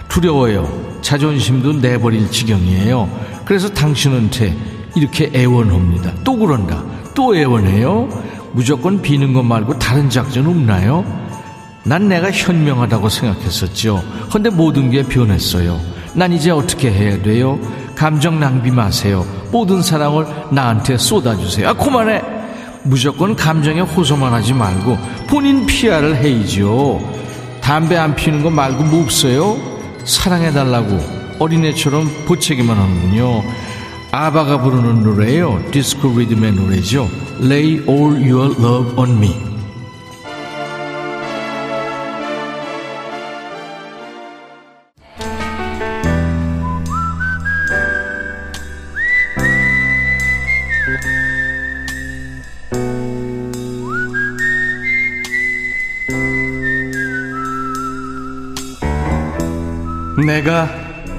두려워요. 0.07 0.99
자존심도 1.01 1.73
내버릴 1.73 2.31
지경이에요. 2.31 3.09
그래서 3.45 3.69
당신한테 3.69 4.55
이렇게 4.95 5.31
애원합니다. 5.33 6.13
또 6.23 6.37
그런다. 6.37 6.83
또 7.15 7.35
애원해요. 7.35 8.09
무조건 8.53 9.01
비는 9.01 9.33
것 9.33 9.43
말고 9.43 9.79
다른 9.79 10.09
작전 10.09 10.47
없나요? 10.47 11.05
난 11.83 12.07
내가 12.07 12.31
현명하다고 12.31 13.09
생각했었죠. 13.09 14.03
근데 14.31 14.49
모든 14.49 14.89
게 14.89 15.03
변했어요. 15.03 15.79
난 16.13 16.31
이제 16.31 16.51
어떻게 16.51 16.91
해야 16.91 17.21
돼요? 17.21 17.59
감정 17.95 18.39
낭비 18.39 18.71
마세요. 18.71 19.25
모든 19.51 19.81
사랑을 19.81 20.25
나한테 20.51 20.97
쏟아주세요. 20.97 21.69
아, 21.69 21.73
그만해! 21.73 22.21
무조건 22.83 23.35
감정에 23.35 23.79
호소만 23.79 24.33
하지 24.33 24.53
말고 24.53 24.97
본인 25.27 25.65
피아를 25.65 26.15
해야죠. 26.17 27.01
담배 27.61 27.95
안 27.95 28.13
피우는 28.13 28.43
거 28.43 28.49
말고 28.49 28.83
뭐 28.83 29.03
없어요? 29.03 29.57
사랑해달라고 30.03 31.22
어린애처럼 31.39 32.07
보채기만 32.25 32.77
하는군요. 32.77 33.43
아바가 34.11 34.61
부르는 34.61 35.03
노래예요. 35.03 35.63
디스코 35.71 36.19
리듬의 36.19 36.53
노래죠. 36.53 37.09
Lay 37.41 37.83
all 37.87 38.31
your 38.31 38.55
love 38.59 38.93
on 38.97 39.17
me. 39.17 39.53
내가 60.25 60.82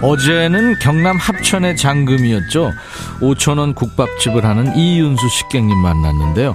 어제는 0.00 0.78
경남 0.78 1.16
합천의 1.16 1.76
장금이었죠. 1.76 2.72
5천원 3.20 3.74
국밥집을 3.74 4.44
하는 4.44 4.76
이윤수 4.76 5.28
식객님 5.28 5.76
만났는데요. 5.76 6.54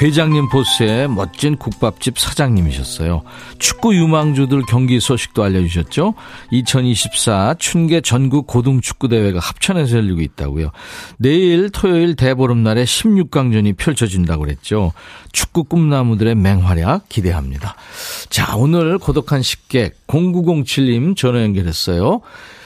회장님 0.00 0.48
보스의 0.48 1.08
멋진 1.08 1.56
국밥집 1.56 2.20
사장님이셨어요. 2.20 3.22
축구 3.58 3.96
유망주들 3.96 4.62
경기 4.68 5.00
소식도 5.00 5.42
알려주셨죠. 5.42 6.14
2024 6.52 7.56
춘계 7.58 8.00
전국 8.00 8.46
고등축구대회가 8.46 9.40
합천에서 9.40 9.96
열리고 9.96 10.20
있다고요. 10.20 10.70
내일 11.18 11.70
토요일 11.70 12.14
대보름날에 12.14 12.84
16강전이 12.84 13.76
펼쳐진다고 13.76 14.44
그랬죠. 14.44 14.92
축구 15.32 15.64
꿈나무들의 15.64 16.36
맹활약 16.36 17.08
기대합니다. 17.08 17.74
자, 18.30 18.54
오늘 18.54 18.98
고독한 18.98 19.42
식객 19.42 20.06
0907님 20.06 21.16
전화 21.16 21.42
연결했어요. 21.42 22.20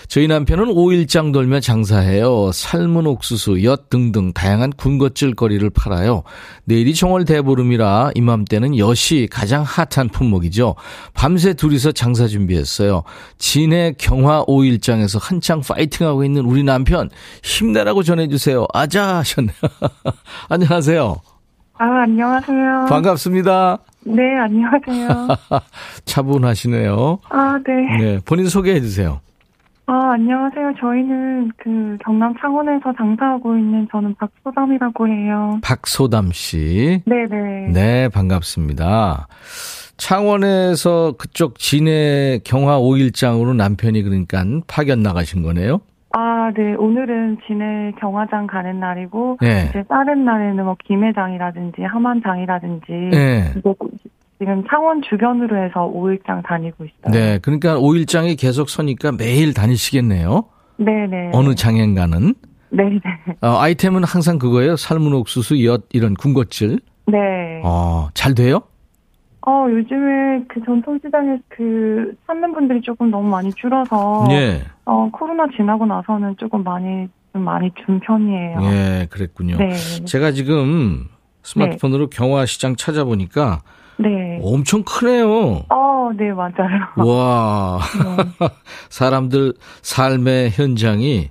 저희 0.09 0.27
남편은 0.27 0.69
5일장 0.69 1.35
돌며 1.35 1.61
장사해요. 1.61 2.51
삶은 2.51 3.07
옥수수, 3.07 3.63
엿 3.65 3.91
등등 3.91 4.33
다양한 4.33 4.73
군것질 4.73 5.35
거리를 5.35 5.69
팔아요. 5.69 6.23
내일이 6.65 6.95
정월 6.95 7.27
대보름이라 7.27 8.13
이맘때는 8.15 8.79
엿이 8.79 9.29
가장 9.31 9.65
핫한 9.65 10.09
품목이죠. 10.09 10.77
밤새 11.13 11.53
둘이서 11.53 11.93
장사 11.93 12.27
준비했어요. 12.27 13.03
진해 13.37 13.95
경화 13.99 14.47
5일장에서 14.47 15.19
한창 15.21 15.61
파이팅하고 15.61 16.25
있는 16.25 16.47
우리 16.47 16.63
남편 16.65 17.11
힘내라고 17.43 18.03
전해주세요. 18.03 18.67
아자 18.73 19.17
하셨네요. 19.19 19.53
안녕하세요. 20.49 21.17
아, 21.81 21.85
안녕하세요. 21.85 22.87
반갑습니다. 22.89 23.79
네, 24.05 24.23
안녕하세요. 24.39 25.29
차분하시네요. 26.07 27.19
아, 27.29 27.59
네. 27.67 27.99
네, 28.03 28.21
본인 28.25 28.49
소개해 28.49 28.81
주세요. 28.81 29.21
아, 29.91 30.13
안녕하세요. 30.13 30.75
저희는 30.79 31.51
그 31.57 31.97
경남 32.05 32.35
창원에서 32.39 32.93
장사하고 32.95 33.57
있는 33.57 33.89
저는 33.91 34.15
박소담이라고 34.17 35.09
해요. 35.09 35.59
박소담 35.63 36.29
씨. 36.33 37.03
네네. 37.07 37.73
네, 37.73 38.09
반갑습니다. 38.11 39.29
창원에서 39.97 41.15
그쪽 41.19 41.59
진해 41.59 42.41
경화 42.45 42.79
5일장으로 42.79 43.57
남편이 43.57 44.03
그러니까 44.03 44.45
파견 44.67 45.03
나가신 45.03 45.43
거네요? 45.43 45.81
아, 46.13 46.53
네. 46.55 46.75
오늘은 46.75 47.39
진해 47.47 47.93
경화장 47.99 48.47
가는 48.47 48.79
날이고, 48.79 49.39
네. 49.41 49.69
이제 49.71 49.83
다른 49.89 50.27
날에는 50.27 50.65
뭐 50.67 50.77
김해장이라든지 50.85 51.83
함안장이라든지, 51.83 52.93
네. 53.11 53.55
지금 54.39 54.65
창원 54.69 55.03
주변으로 55.03 55.57
해서 55.65 55.91
5일장 55.93 56.45
다니고 56.47 56.85
있어요. 56.85 57.13
네, 57.13 57.39
그러니까 57.43 57.77
5일장이 57.79 58.39
계속 58.39 58.69
서니까 58.71 59.13
매일 59.13 59.53
다니시겠네요? 59.53 60.45
네네. 60.77 61.31
어느 61.33 61.55
장행가는? 61.55 62.35
네네. 62.71 63.01
어, 63.41 63.59
아이템은 63.59 64.05
항상 64.05 64.39
그거예요? 64.39 64.77
삶은 64.77 65.13
옥수수, 65.13 65.65
엿, 65.65 65.87
이런 65.93 66.15
군것질? 66.15 66.79
네. 67.07 67.19
어, 67.65 68.09
잘 68.15 68.35
돼요? 68.35 68.61
어, 69.45 69.67
요즘에 69.69 70.45
그 70.47 70.63
전통시장에 70.65 71.39
그 71.49 72.15
찾는 72.27 72.53
분들이 72.53 72.81
조금 72.83 73.11
너무 73.11 73.29
많이 73.29 73.53
줄어서, 73.55 74.29
예. 74.31 74.63
어, 74.85 75.09
코로나 75.11 75.47
지나고 75.57 75.87
나서는 75.87 76.37
조금 76.37 76.63
많이, 76.63 77.09
좀 77.33 77.43
많이 77.43 77.71
준 77.85 77.99
편이에요. 77.99 78.59
예, 78.63 79.07
그랬군요. 79.11 79.57
네. 79.57 79.73
제가 80.05 80.33
지금 80.33 81.07
스마트폰으로 81.43 82.09
경화 82.11 82.47
시장 82.47 82.77
찾아보니까 82.77 83.63
네. 83.99 84.41
엄청 84.43 84.83
크네요. 84.85 85.65
어, 85.69 86.11
네, 86.17 86.33
맞아요. 86.33 86.89
와. 86.97 87.81
사람들 88.91 89.55
삶의 89.83 90.51
현장이 90.51 91.31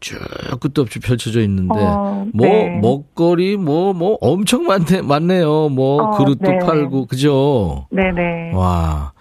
쭉 0.00 0.18
끝도 0.60 0.82
없이 0.82 0.98
펼쳐져 0.98 1.40
있는데 1.42 1.74
어, 1.78 2.26
뭐 2.32 2.46
네. 2.46 2.78
먹거리 2.80 3.56
뭐뭐 3.56 4.18
엄청 4.20 4.64
많대 4.64 5.02
많네요. 5.02 5.68
뭐 5.68 6.02
어, 6.02 6.10
그릇도 6.16 6.50
네. 6.50 6.58
팔고 6.58 7.06
그죠? 7.06 7.86
네 7.90 8.10
네. 8.12 8.52
와. 8.54 9.12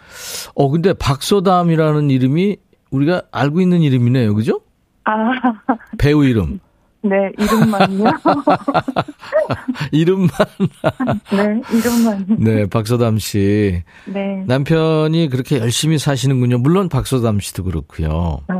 어 0.56 0.70
근데 0.70 0.94
박소담이라는 0.94 2.10
이름이 2.10 2.58
우리가 2.92 3.24
알고 3.32 3.62
있는 3.62 3.82
이름이네요. 3.82 4.34
그죠? 4.36 4.62
아, 5.04 5.32
배우 5.98 6.24
이름. 6.24 6.60
네, 7.02 7.32
이름만요? 7.38 8.04
이름만 9.92 10.28
네, 11.32 11.62
이름만. 11.74 12.26
네, 12.40 12.66
박소담 12.70 13.18
씨. 13.20 13.82
네. 14.06 14.44
남편이 14.48 15.30
그렇게 15.30 15.60
열심히 15.60 15.98
사시는군요. 15.98 16.58
물론 16.58 16.90
박소담 16.90 17.40
씨도 17.40 17.64
그렇고요. 17.64 18.40
아, 18.48 18.54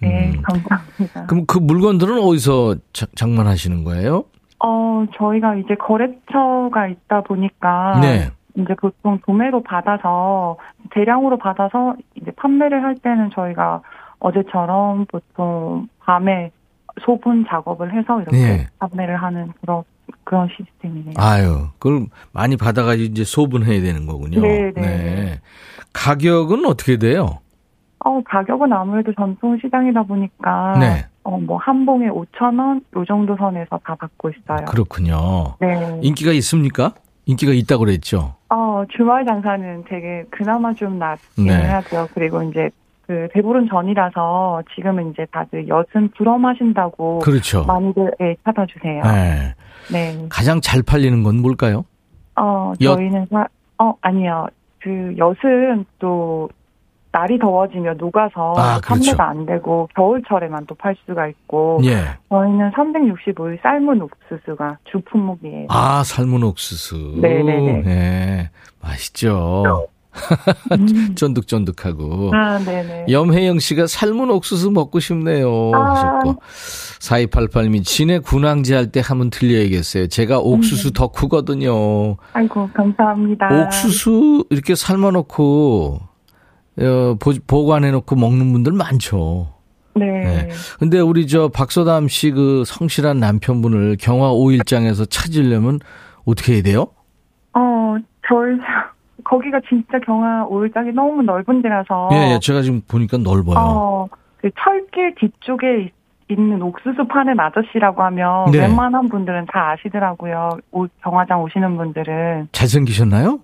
네, 0.00 0.32
음. 0.34 0.42
감사합니다. 0.42 1.26
그럼 1.26 1.46
그 1.46 1.58
물건들은 1.58 2.18
어디서 2.22 2.76
자- 2.92 3.06
장만하시는 3.14 3.84
거예요? 3.84 4.24
어, 4.62 5.04
저희가 5.16 5.56
이제 5.56 5.74
거래처가 5.74 6.88
있다 6.88 7.22
보니까. 7.22 7.98
네. 8.00 8.30
이제 8.56 8.74
보통 8.80 9.18
도매로 9.24 9.62
받아서, 9.62 10.56
대량으로 10.90 11.38
받아서 11.38 11.94
이제 12.20 12.30
판매를 12.32 12.82
할 12.82 12.94
때는 12.96 13.30
저희가 13.34 13.80
어제처럼 14.18 15.06
보통 15.06 15.88
밤에 16.00 16.50
소분 17.04 17.44
작업을 17.48 17.92
해서 17.96 18.20
이렇게 18.20 18.36
네. 18.36 18.66
판매를 18.78 19.16
하는 19.16 19.52
그런, 19.60 19.82
그런 20.24 20.48
시스템이네요. 20.56 21.14
아유, 21.16 21.68
그걸 21.78 22.06
많이 22.32 22.56
받아가지고 22.56 23.12
이제 23.12 23.24
소분해야 23.24 23.80
되는 23.82 24.06
거군요. 24.06 24.40
네, 24.40 24.72
네. 24.74 25.40
가격은 25.92 26.64
어떻게 26.66 26.96
돼요? 26.98 27.38
어, 28.04 28.20
가격은 28.22 28.72
아무래도 28.72 29.12
전통 29.14 29.58
시장이다 29.60 30.04
보니까. 30.04 30.78
네. 30.78 31.06
어, 31.22 31.38
뭐, 31.38 31.58
한 31.58 31.84
봉에 31.84 32.08
5,000원? 32.08 32.82
요 32.96 33.04
정도 33.04 33.36
선에서 33.36 33.78
다 33.84 33.94
받고 33.94 34.30
있어요. 34.30 34.64
그렇군요. 34.66 35.54
네. 35.60 36.00
인기가 36.02 36.32
있습니까? 36.32 36.94
인기가 37.26 37.52
있다고 37.52 37.84
그랬죠. 37.84 38.34
어, 38.48 38.84
주말 38.96 39.26
장사는 39.26 39.84
되게 39.86 40.24
그나마 40.30 40.72
좀 40.72 40.98
낫긴 40.98 41.46
네. 41.46 41.66
하죠. 41.66 42.08
그리고 42.14 42.42
이제 42.42 42.70
그 43.10 43.26
대보름 43.32 43.68
전이라서 43.68 44.62
지금은 44.76 45.10
이제 45.10 45.26
다들 45.32 45.66
엿은 45.66 46.10
불어 46.16 46.38
마신다고 46.38 47.18
그렇죠. 47.18 47.64
많이들 47.64 48.12
예, 48.20 48.36
찾아주세요. 48.44 49.02
네. 49.02 49.54
네. 49.90 50.26
가장 50.28 50.60
잘 50.60 50.80
팔리는 50.80 51.24
건 51.24 51.42
뭘까요? 51.42 51.84
어, 52.36 52.72
엿? 52.80 52.94
저희는 52.94 53.26
사, 53.28 53.48
어, 53.78 53.94
아니요. 54.00 54.46
그 54.80 55.12
엿은 55.18 55.86
또 55.98 56.48
날이 57.10 57.40
더워지면 57.40 57.96
녹아서 57.96 58.54
아, 58.56 58.80
그렇죠. 58.80 59.16
판매가 59.16 59.28
안 59.28 59.44
되고 59.44 59.88
겨울철에만 59.96 60.66
또 60.66 60.76
팔 60.76 60.94
수가 61.04 61.26
있고 61.26 61.80
예. 61.82 61.96
저희는 62.28 62.70
365일 62.70 63.60
삶은 63.60 64.02
옥수수가 64.02 64.78
주 64.84 65.00
품목이에요. 65.00 65.66
아, 65.68 66.04
삶은 66.04 66.44
옥수수. 66.44 67.18
네네네. 67.20 67.82
네. 67.82 68.50
맛있죠. 68.80 69.88
음. 70.72 71.14
쫀득쫀득하고. 71.14 72.30
아, 72.34 72.58
네네. 72.58 73.06
염혜영 73.10 73.58
씨가 73.58 73.86
삶은 73.86 74.30
옥수수 74.30 74.70
먹고 74.70 75.00
싶네요. 75.00 75.70
아. 75.74 75.90
하셨고. 75.94 76.36
4288님이 77.00 77.84
진해 77.84 78.18
군항제 78.18 78.74
할 78.74 78.90
때 78.90 79.00
한번 79.04 79.30
들려야겠어요. 79.30 80.08
제가 80.08 80.38
옥수수 80.40 80.92
덕후거든요. 80.92 82.16
아이고, 82.32 82.68
감사합니다. 82.74 83.48
옥수수 83.66 84.46
이렇게 84.50 84.74
삶아놓고, 84.74 86.00
어, 86.80 87.16
보, 87.20 87.32
보관해놓고 87.46 88.16
먹는 88.16 88.52
분들 88.52 88.72
많죠. 88.72 89.52
네. 89.94 90.06
네. 90.06 90.48
근데 90.78 90.98
우리 91.00 91.26
저 91.26 91.48
박소담 91.48 92.08
씨 92.08 92.30
그 92.30 92.62
성실한 92.66 93.18
남편분을 93.18 93.96
경화 94.00 94.30
5일장에서 94.32 95.08
찾으려면 95.10 95.78
어떻게 96.24 96.54
해야 96.54 96.62
돼요? 96.62 96.86
어, 97.54 97.96
저희, 98.28 98.56
거기가 99.30 99.60
진짜 99.68 99.98
경화 100.04 100.44
오일장이 100.46 100.90
너무 100.92 101.22
넓은 101.22 101.62
데라서. 101.62 102.08
예, 102.12 102.32
예, 102.34 102.38
제가 102.40 102.62
지금 102.62 102.80
보니까 102.88 103.16
넓어요. 103.18 103.56
어, 103.58 104.08
그 104.38 104.50
철길 104.60 105.14
뒤쪽에 105.14 105.82
있- 105.84 105.92
있는 106.28 106.60
옥수수 106.62 107.06
파는 107.08 107.38
아저씨라고 107.38 108.02
하면 108.04 108.50
네. 108.50 108.60
웬만한 108.60 109.08
분들은 109.08 109.46
다 109.52 109.70
아시더라고요. 109.72 110.58
오, 110.72 110.86
경화장 111.02 111.42
오시는 111.42 111.76
분들은. 111.76 112.48
잘생기셨나요? 112.52 113.38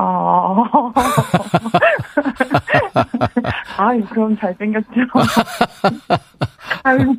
어. 0.00 0.64
아이, 3.78 4.00
그럼 4.02 4.36
잘생겼죠. 4.38 4.88
아유, 6.84 7.16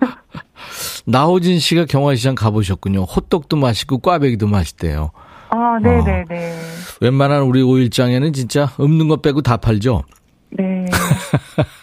나호진 1.06 1.60
씨가 1.60 1.86
경화시장 1.86 2.36
가보셨군요. 2.36 3.02
호떡도 3.04 3.58
맛있고 3.58 3.98
꽈배기도 4.00 4.48
맛있대요. 4.48 5.12
아, 5.50 5.80
네네 5.82 6.26
네. 6.30 6.56
웬만한 7.02 7.44
우리 7.44 7.62
5일장에는 7.62 8.34
진짜 8.34 8.70
없는 8.78 9.08
것 9.08 9.22
빼고 9.22 9.42
다 9.42 9.58
팔죠? 9.58 10.04
네. 10.52 10.86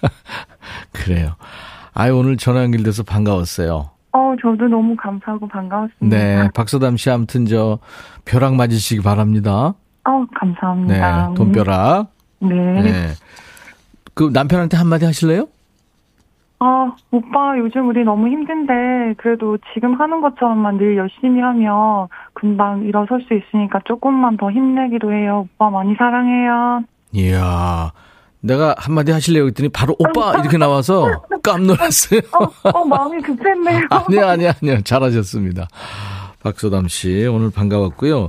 그래요. 0.93 1.37
아유, 1.95 2.17
오늘 2.17 2.37
전화 2.37 2.63
연결돼서 2.63 3.03
반가웠어요. 3.03 3.91
어, 4.13 4.35
저도 4.41 4.67
너무 4.69 4.97
감사하고 4.97 5.49
반가웠습니다. 5.49 6.17
네, 6.17 6.49
박소담 6.55 6.97
씨 6.97 7.11
아무튼 7.11 7.47
저 7.47 7.79
벼락 8.25 8.55
맞으시기 8.55 9.03
바랍니다. 9.03 9.75
어, 10.05 10.11
네, 10.11 10.27
감사합니다. 10.39 11.35
돈벼락. 11.35 12.13
네. 12.41 12.83
네. 12.83 13.09
그 14.15 14.31
남편한테 14.33 14.77
한마디 14.77 15.05
하실래요? 15.05 15.49
아, 16.59 16.93
오빠, 17.11 17.59
요즘 17.59 17.89
우리 17.89 18.03
너무 18.03 18.29
힘든데, 18.29 19.15
그래도 19.19 19.59
지금 19.75 20.01
하는 20.01 20.23
것처럼만 20.23 20.79
늘 20.79 20.97
열심히 20.97 21.41
하면 21.41 22.09
금방 22.33 22.83
일어설 22.85 23.21
수 23.23 23.35
있으니까 23.35 23.81
조금만 23.85 24.37
더 24.39 24.51
힘내기로 24.51 25.13
해요. 25.13 25.47
오빠 25.55 25.69
많이 25.71 25.95
사랑해요. 25.97 26.83
이야. 27.13 27.93
내가 28.41 28.75
한마디 28.79 29.13
하실래요? 29.13 29.47
했더니 29.47 29.69
바로 29.69 29.95
오빠! 29.99 30.33
이렇게 30.39 30.57
나와서 30.57 31.23
깜놀랐어요. 31.43 32.21
어, 32.33 32.71
어, 32.71 32.85
마음이 32.85 33.21
급했네요. 33.21 33.81
아니요, 33.91 34.27
아니요, 34.27 34.53
아니요. 34.63 34.83
잘하셨습니다. 34.83 35.69
박소담 36.43 36.89
씨, 36.89 37.27
오늘 37.27 37.51
반가웠고요. 37.51 38.29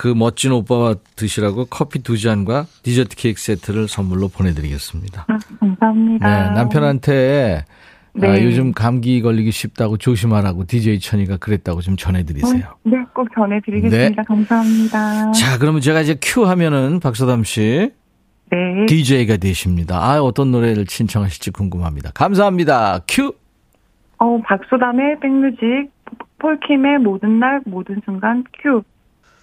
그 0.00 0.08
멋진 0.08 0.50
오빠와 0.50 0.94
드시라고 1.14 1.66
커피 1.66 2.02
두 2.02 2.16
잔과 2.16 2.64
디저트 2.82 3.16
케이크 3.16 3.38
세트를 3.38 3.86
선물로 3.86 4.28
보내드리겠습니다. 4.28 5.26
아, 5.28 5.38
감사합니다. 5.60 6.48
네, 6.48 6.54
남편한테 6.54 7.66
네. 8.14 8.26
아, 8.26 8.42
요즘 8.42 8.72
감기 8.72 9.20
걸리기 9.20 9.50
쉽다고 9.50 9.98
조심하라고 9.98 10.64
DJ 10.64 11.00
천이가 11.00 11.36
그랬다고 11.36 11.82
좀 11.82 11.98
전해드리세요. 11.98 12.64
어, 12.66 12.76
네, 12.82 12.96
꼭 13.12 13.28
전해드리겠습니다. 13.34 14.22
네. 14.22 14.26
감사합니다. 14.26 15.32
자, 15.32 15.58
그러면 15.58 15.82
제가 15.82 16.00
이제 16.00 16.16
큐 16.18 16.46
하면은 16.46 16.98
박소담 16.98 17.44
씨. 17.44 17.92
네. 18.50 18.86
DJ가 18.86 19.36
되십니다. 19.36 19.98
아, 20.02 20.22
어떤 20.22 20.50
노래를 20.50 20.86
신청하실지 20.88 21.50
궁금합니다. 21.50 22.12
감사합니다. 22.14 23.00
큐! 23.06 23.34
어, 24.16 24.40
박소담의 24.46 25.20
백뮤직, 25.20 25.90
폴킴의 26.38 27.00
모든 27.00 27.38
날, 27.38 27.60
모든 27.66 28.00
순간, 28.06 28.44
큐. 28.62 28.82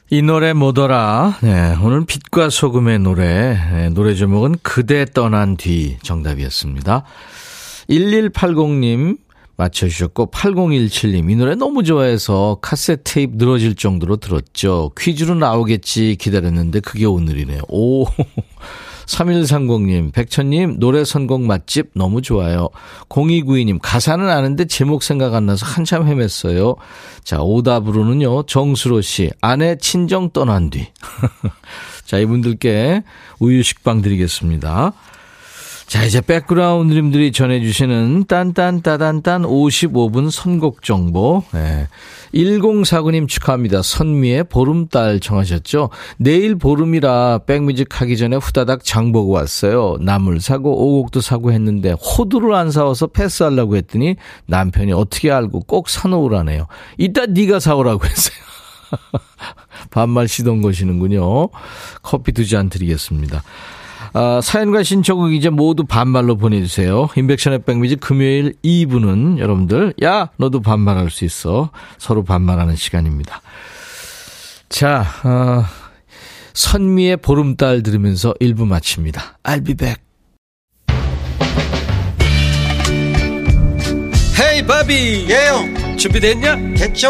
이 0.10 0.22
노래 0.22 0.54
뭐더라? 0.54 1.39
네, 1.41 1.76
오늘 1.84 2.06
빛과 2.06 2.50
소금의 2.50 3.00
노래. 3.00 3.60
네, 3.74 3.89
노래 3.89 4.15
제목은 4.15 4.56
그대 4.62 5.04
떠난 5.04 5.58
뒤 5.58 5.98
정답이었습니다. 6.02 7.04
1180님 7.89 9.17
맞춰주셨고 9.58 10.32
8017님 10.32 11.30
이 11.30 11.36
노래 11.36 11.56
너무 11.56 11.84
좋아해서 11.84 12.60
카세트 12.62 13.04
테이프 13.04 13.34
늘어질 13.36 13.76
정도로 13.76 14.15
들었죠. 14.15 14.91
퀴즈로 14.98 15.36
나오겠지 15.36 16.15
기다렸는데 16.17 16.80
그게 16.80 17.06
오늘이네요. 17.06 17.63
오 17.67 18.06
3130님, 19.08 20.13
백천님, 20.13 20.80
노래 20.80 21.04
선곡 21.04 21.41
맛집 21.41 21.91
너무 21.96 22.22
좋아요. 22.22 22.70
0292님, 23.10 23.80
가사는 23.82 24.30
아는데 24.30 24.65
제목 24.65 25.02
생각 25.02 25.34
안 25.34 25.46
나서 25.46 25.65
한참 25.65 26.06
헤맸어요. 26.06 26.76
자, 27.24 27.41
오답으로는요, 27.41 28.43
정수로 28.43 29.02
씨, 29.02 29.32
아내 29.41 29.78
친정 29.78 30.30
떠난 30.32 30.70
뒤. 30.70 30.88
자, 32.06 32.17
이분들께 32.20 33.04
우유 33.39 33.63
식빵 33.63 34.02
드리겠습니다. 34.02 34.93
자, 35.88 36.04
이제 36.04 36.19
백그라운드님들이 36.19 37.32
전해주시는 37.32 38.26
딴딴따단딴 38.26 39.43
55분 39.43 40.30
선곡 40.30 40.84
정보. 40.84 41.43
네. 41.54 41.88
1049님 42.34 43.30
축하합니다. 43.30 43.82
선미의 43.82 44.43
보름달 44.50 45.21
청하셨죠? 45.21 45.89
내일 46.17 46.56
보름이라 46.56 47.39
백뮤직 47.47 48.02
하기 48.02 48.17
전에 48.17 48.36
후다닥 48.36 48.84
장 48.84 49.13
보고 49.13 49.32
왔어요. 49.32 49.95
나물 50.02 50.41
사고 50.41 50.71
오곡도 50.97 51.21
사고 51.21 51.54
했는데 51.54 51.91
호두를 51.93 52.54
안 52.54 52.69
사와서 52.69 53.08
패스하려고 53.08 53.78
했더니 53.78 54.17
남편이 54.47 54.91
어떻게 54.91 55.32
알고 55.32 55.62
꼭 55.62 55.88
사놓으라네요. 55.88 56.67
이따 56.97 57.26
네가 57.26 57.62
사오라고 57.62 58.06
했어요. 58.06 58.36
반말 59.89 60.28
시동 60.28 60.62
거시는군요. 60.62 61.47
커피 62.02 62.34
두 62.34 62.45
잔 62.45 62.67
드리겠습니다. 62.69 63.41
아, 64.20 64.42
사연과 64.42 64.82
신청곡 64.82 65.32
이제 65.34 65.52
모두 65.52 65.84
반말로 65.84 66.38
보내주세요. 66.38 67.08
인백션의 67.16 67.60
백미지 67.60 67.98
금요일 67.98 68.56
2부는 68.66 69.38
여러분들, 69.38 69.94
야, 70.02 70.32
너도 70.38 70.60
반말할 70.60 71.12
수 71.12 71.24
있어. 71.24 71.70
서로 72.00 72.24
반말하는 72.24 72.76
시간입니다. 72.76 73.44
자, 74.70 75.06
어, 75.24 75.64
선미의 76.56 77.18
보름달 77.18 77.84
들으면서 77.84 78.34
1부 78.42 78.66
마칩니다. 78.66 79.38
I'll 79.44 79.64
be 79.64 79.76
back. 79.76 80.02
헤이 84.40 84.66
바비 84.66 85.28
예영 85.30 85.98
준비됐냐? 85.98 86.56
됐죠 86.76 87.10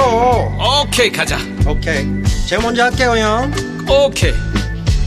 오케이 0.83 1.09
가자 1.11 1.37
오케이 1.67 2.05
제가 2.47 2.61
먼저 2.63 2.83
할게요 2.83 3.17
형 3.17 3.51
오케이 3.89 4.31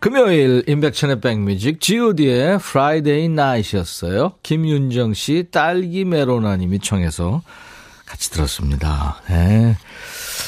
금요일 0.00 0.64
인백천의 0.66 1.20
백뮤직 1.20 1.78
god의 1.78 2.54
Friday 2.54 3.24
Night이었어요. 3.26 4.32
김윤정 4.42 5.12
씨 5.12 5.48
딸기 5.50 6.06
메로나님이 6.06 6.78
청해서 6.78 7.42
같이 8.06 8.30
들었습니다. 8.30 9.20
네. 9.28 9.76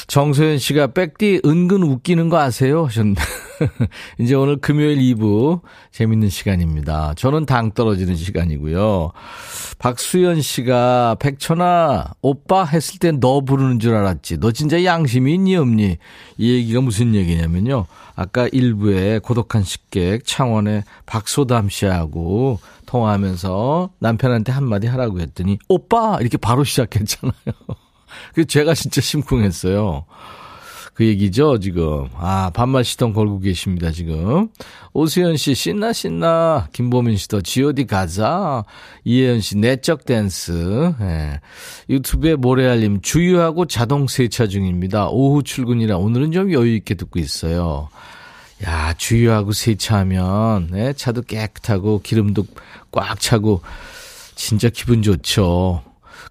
정소연 0.07 0.57
씨가 0.57 0.87
백디 0.87 1.41
은근 1.45 1.83
웃기는 1.83 2.29
거 2.29 2.39
아세요? 2.39 2.85
하셨는데 2.85 3.21
이제 4.19 4.33
오늘 4.33 4.57
금요일 4.57 4.97
2부 4.97 5.61
재밌는 5.91 6.29
시간입니다. 6.29 7.13
저는 7.15 7.45
당 7.45 7.71
떨어지는 7.73 8.15
시간이고요. 8.15 9.11
박수연 9.77 10.41
씨가 10.41 11.17
백천아 11.19 12.13
오빠 12.21 12.65
했을 12.65 12.97
땐 12.99 13.19
너 13.19 13.41
부르는 13.41 13.79
줄 13.79 13.93
알았지. 13.93 14.39
너 14.39 14.51
진짜 14.51 14.83
양심이 14.83 15.35
있니 15.35 15.55
없니? 15.55 15.97
이 16.37 16.53
얘기가 16.53 16.81
무슨 16.81 17.13
얘기냐면요. 17.13 17.85
아까 18.15 18.47
일부에 18.51 19.19
고독한 19.19 19.63
식객 19.63 20.25
창원의 20.25 20.83
박소담 21.05 21.69
씨하고 21.69 22.59
통화하면서 22.85 23.91
남편한테 23.99 24.51
한마디 24.51 24.87
하라고 24.87 25.19
했더니 25.19 25.57
오빠 25.67 26.17
이렇게 26.21 26.37
바로 26.37 26.63
시작했잖아요. 26.63 27.33
그 28.35 28.45
제가 28.45 28.73
진짜 28.75 29.01
심쿵했어요. 29.01 30.05
그 30.93 31.05
얘기죠, 31.05 31.59
지금. 31.59 32.07
아, 32.15 32.51
반말 32.53 32.83
시동 32.83 33.13
걸고 33.13 33.39
계십니다, 33.39 33.91
지금. 33.91 34.49
오수연 34.93 35.37
씨, 35.37 35.55
신나, 35.55 35.91
신나. 35.91 36.67
김보민 36.71 37.17
씨도 37.17 37.41
GOD 37.41 37.85
가자. 37.85 38.63
이혜연 39.03 39.41
씨, 39.41 39.57
내적 39.57 40.05
댄스. 40.05 40.93
예. 41.01 41.39
유튜브에 41.89 42.35
모래알림, 42.35 43.01
주유하고 43.01 43.65
자동 43.65 44.07
세차 44.07 44.45
중입니다. 44.45 45.09
오후 45.09 45.41
출근이라 45.41 45.97
오늘은 45.97 46.31
좀 46.31 46.53
여유있게 46.53 46.93
듣고 46.93 47.19
있어요. 47.19 47.89
야, 48.63 48.93
주유하고 48.93 49.51
세차하면, 49.51 50.69
네, 50.71 50.93
차도 50.93 51.23
깨끗하고 51.23 52.01
기름도 52.03 52.45
꽉 52.91 53.19
차고, 53.19 53.61
진짜 54.35 54.69
기분 54.69 55.01
좋죠. 55.01 55.83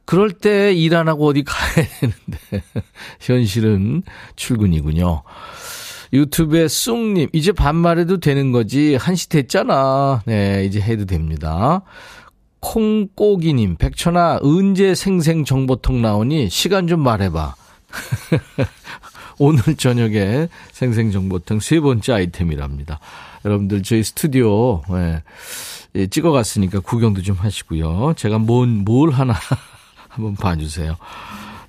그럴 0.05 0.31
때 0.33 0.73
일 0.75 0.95
안 0.95 1.09
하고 1.09 1.27
어디 1.29 1.43
가야 1.45 1.87
되는데, 2.01 2.65
현실은 3.21 4.03
출근이군요. 4.37 5.23
유튜브에 6.13 6.69
쑥님, 6.69 7.29
이제 7.33 7.53
반말해도 7.53 8.19
되는 8.21 8.53
거지. 8.53 8.97
한시 8.97 9.29
됐잖아. 9.29 10.23
네, 10.27 10.65
이제 10.67 10.81
해도 10.81 11.07
됩니다. 11.07 11.83
콩꼬기님, 12.61 13.77
백천아, 13.77 14.41
언제 14.43 14.95
생생 14.95 15.45
정보통 15.45 16.03
나오니? 16.03 16.49
시간 16.51 16.87
좀 16.87 17.01
말해봐. 17.01 17.55
오늘 19.39 19.63
저녁에 19.77 20.49
생생 20.71 21.11
정보통 21.11 21.61
세 21.61 21.81
번째 21.81 22.13
아이템이랍니다. 22.13 23.01
여러분들 23.45 23.83
저희 23.83 24.03
스튜디오 24.05 24.83
예, 24.93 25.23
예, 25.97 26.07
찍어갔으니까 26.07 26.81
구경도 26.81 27.23
좀 27.23 27.37
하시고요. 27.37 28.15
제가 28.17 28.39
뭔, 28.39 28.85
뭘 28.85 29.11
하나 29.11 29.35
한번 30.13 30.37
봐주세요. 30.37 30.97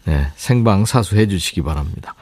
네, 0.05 0.27
생방 0.35 0.85
사수해 0.85 1.27
주시기 1.27 1.61
바랍니다. 1.61 2.13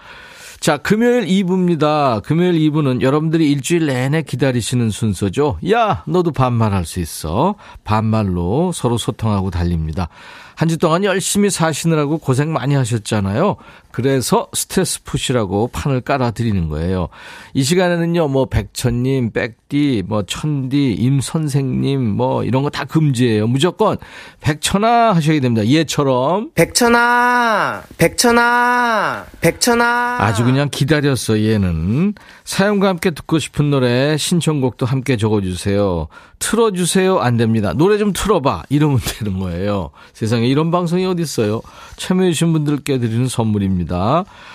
자, 0.60 0.77
금요일 0.77 1.25
2부입니다. 1.25 2.21
금요일 2.21 2.53
2부는 2.53 3.01
여러분들이 3.01 3.49
일주일 3.51 3.88
내내 3.88 4.21
기다리시는 4.21 4.91
순서죠. 4.91 5.57
야, 5.71 6.03
너도 6.05 6.31
반말할 6.31 6.86
수 6.86 6.99
있어. 6.99 7.55
반말로 7.84 8.71
서로 8.71 8.99
소통하고 8.99 9.49
달립니다. 9.49 10.07
한 10.55 10.69
주 10.69 10.77
동안 10.77 11.03
열심히 11.03 11.49
사시느라고 11.49 12.19
고생 12.19 12.53
많이 12.53 12.75
하셨잖아요. 12.75 13.55
그래서 13.91 14.47
스트레스 14.54 15.04
푸시라고 15.04 15.67
판을 15.67 16.01
깔아드리는 16.01 16.67
거예요. 16.69 17.10
이 17.54 17.63
시간에는요, 17.63 18.27
뭐, 18.30 18.45
백천님, 18.45 19.32
백디, 19.32 20.04
뭐, 20.08 20.23
천디, 20.23 20.93
임선생님, 20.93 22.01
뭐, 22.01 22.43
이런 22.43 22.63
거 22.63 22.71
다 22.71 22.86
금지예요. 22.86 23.47
무조건 23.47 23.97
백천아 24.39 25.12
하셔야 25.13 25.39
됩니다. 25.41 25.67
얘처럼. 25.67 26.51
백천아, 26.56 27.84
백천아, 27.97 29.25
백천아. 29.41 30.17
아주 30.21 30.43
그냥 30.45 30.69
기다렸어, 30.71 31.39
얘는. 31.41 32.13
사연과 32.45 32.88
함께 32.88 33.12
듣고 33.12 33.39
싶은 33.39 33.69
노래, 33.69 34.15
신청곡도 34.17 34.86
함께 34.86 35.17
적어주세요. 35.17 36.08
틀어주세요. 36.39 37.19
안 37.19 37.38
됩니다. 37.38 37.73
노래 37.73 37.97
좀 37.97 38.13
틀어봐. 38.13 38.63
이러면 38.69 38.99
되는 39.04 39.38
거예요. 39.39 39.91
세상에 40.13 40.47
이런 40.47 40.71
방송이 40.71 41.06
어딨어요. 41.06 41.62
참여해주신 41.97 42.54
분들께 42.54 42.97
드리는 42.99 43.27
선물입니다. 43.27 43.81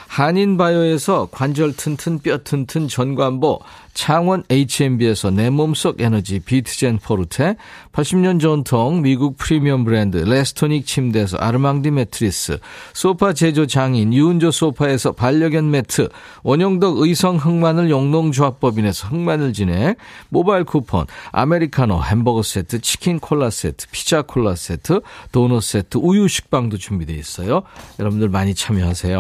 한인바이오에서 0.09 1.29
관절 1.33 1.75
튼튼 1.77 2.21
뼈 2.21 2.39
튼튼 2.39 2.89
전관보, 2.89 3.61
창원 3.93 4.45
H&B에서 4.51 5.31
내 5.31 5.51
몸속 5.51 6.01
에너지 6.01 6.39
비트젠 6.39 6.99
포르테, 6.99 7.57
80년 7.93 8.41
전통 8.41 9.03
미국 9.03 9.37
프리미엄 9.37 9.85
브랜드 9.85 10.19
레스토닉 10.19 10.87
침대에서 10.87 11.39
아르망디 11.39 11.91
매트리스, 11.91 12.59
소파 12.93 13.33
제조 13.33 13.67
장인 13.67 14.13
유운조 14.13 14.51
소파에서 14.51 15.13
반려견 15.13 15.71
매트, 15.71 16.09
원형덕 16.43 16.99
의성 16.99 17.37
흑마늘 17.37 17.91
영농조합법인에서 17.91 19.09
흑마늘 19.09 19.53
진액, 19.55 19.97
모바일 20.29 20.65
쿠폰, 20.65 21.07
아메리카노 21.33 22.03
햄버거 22.03 22.43
세트, 22.43 22.81
치킨 22.83 23.19
콜라 23.19 23.51
세트, 23.51 23.87
피자 23.91 24.23
콜라 24.23 24.55
세트, 24.55 25.01
도넛 25.33 25.63
세트, 25.63 25.99
우유 25.99 26.29
식빵도 26.29 26.77
준비되어 26.79 27.17
있어요. 27.17 27.63
여러분들 27.99 28.29
많이 28.29 28.55
참여하세요. 28.55 29.16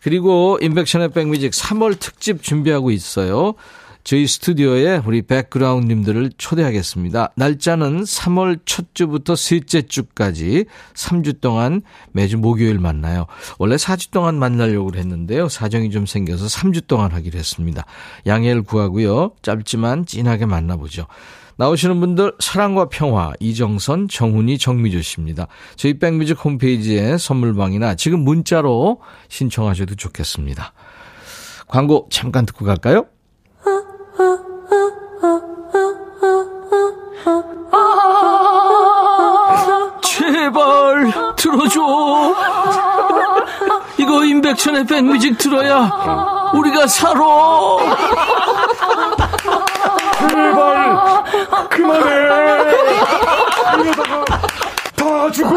그리고 0.00 0.58
인백션의 0.62 1.10
백뮤직 1.10 1.52
3월 1.52 1.98
특집 1.98 2.42
준비하고 2.42 2.90
있어요. 2.90 3.54
저희 4.02 4.26
스튜디오에 4.26 5.02
우리 5.04 5.22
백그라운드님들을 5.22 6.32
초대하겠습니다. 6.38 7.32
날짜는 7.36 8.02
3월 8.02 8.60
첫 8.64 8.86
주부터 8.94 9.36
셋째 9.36 9.82
주까지 9.82 10.64
3주 10.94 11.40
동안 11.40 11.82
매주 12.12 12.38
목요일 12.38 12.78
만나요. 12.78 13.26
원래 13.58 13.76
4주 13.76 14.10
동안 14.10 14.38
만나려고 14.38 14.90
했는데요. 14.94 15.48
사정이 15.48 15.90
좀 15.90 16.06
생겨서 16.06 16.46
3주 16.46 16.86
동안 16.86 17.12
하기로 17.12 17.38
했습니다. 17.38 17.84
양해를 18.26 18.62
구하고요. 18.62 19.32
짧지만 19.42 20.06
진하게 20.06 20.46
만나보죠. 20.46 21.06
나오시는 21.60 22.00
분들 22.00 22.32
사랑과 22.38 22.88
평화 22.88 23.34
이정선 23.38 24.08
정훈이 24.08 24.56
정미주 24.56 25.02
씨입니다. 25.02 25.46
저희 25.76 25.98
백뮤직 25.98 26.42
홈페이지에 26.42 27.18
선물방이나 27.18 27.96
지금 27.96 28.20
문자로 28.20 29.02
신청하셔도 29.28 29.94
좋겠습니다. 29.94 30.72
광고 31.68 32.08
잠깐 32.10 32.46
듣고 32.46 32.64
갈까요? 32.64 33.04
제발 40.02 41.12
들어줘. 41.36 41.80
이거 43.98 44.24
임백천의 44.24 44.86
백뮤직 44.86 45.36
들어야 45.36 46.50
우리가 46.54 46.86
살아. 46.86 47.20
제발 50.28 51.68
그만해. 51.70 52.10
이러다가 53.80 54.24
다 54.96 55.30
죽어. 55.30 55.54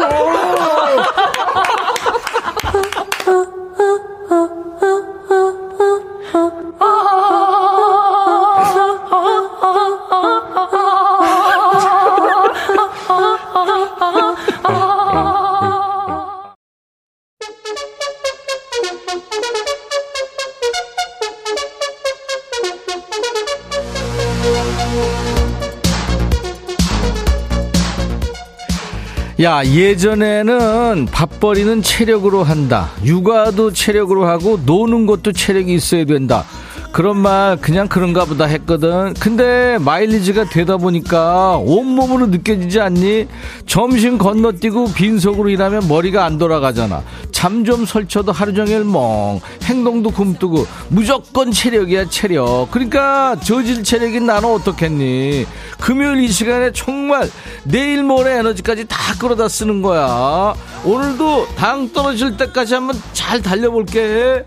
야, 29.44 29.62
예전에는 29.62 31.08
밥벌이는 31.12 31.82
체력으로 31.82 32.42
한다. 32.44 32.88
육아도 33.04 33.74
체력으로 33.74 34.24
하고 34.24 34.58
노는 34.64 35.04
것도 35.04 35.32
체력이 35.32 35.74
있어야 35.74 36.06
된다. 36.06 36.46
그런 36.92 37.18
말 37.18 37.58
그냥 37.60 37.86
그런가 37.86 38.24
보다 38.24 38.46
했거든. 38.46 39.12
근데 39.20 39.76
마일리지가 39.80 40.44
되다 40.44 40.78
보니까 40.78 41.58
온몸으로 41.58 42.28
느껴지지 42.28 42.80
않니? 42.80 43.26
점심 43.66 44.16
건너뛰고 44.16 44.94
빈속으로 44.94 45.50
일하면 45.50 45.88
머리가 45.88 46.24
안 46.24 46.38
돌아가잖아. 46.38 47.02
잠 47.44 47.62
좀 47.62 47.84
설쳐도 47.84 48.32
하루 48.32 48.54
종일 48.54 48.84
멍. 48.84 49.38
행동도 49.64 50.10
굼뜨고 50.10 50.66
무조건 50.88 51.52
체력이야 51.52 52.08
체력. 52.08 52.68
그러니까 52.70 53.36
저질 53.38 53.84
체력인 53.84 54.24
나는 54.24 54.48
어떻겠니? 54.48 55.44
금요일 55.78 56.24
이 56.24 56.28
시간에 56.28 56.72
정말 56.72 57.30
내일 57.64 58.02
모레 58.02 58.38
에너지까지 58.38 58.86
다 58.88 58.96
끌어다 59.18 59.48
쓰는 59.48 59.82
거야. 59.82 60.54
오늘도 60.84 61.48
당 61.54 61.92
떨어질 61.92 62.38
때까지 62.38 62.74
한번 62.74 62.98
잘 63.12 63.42
달려볼게. 63.42 64.42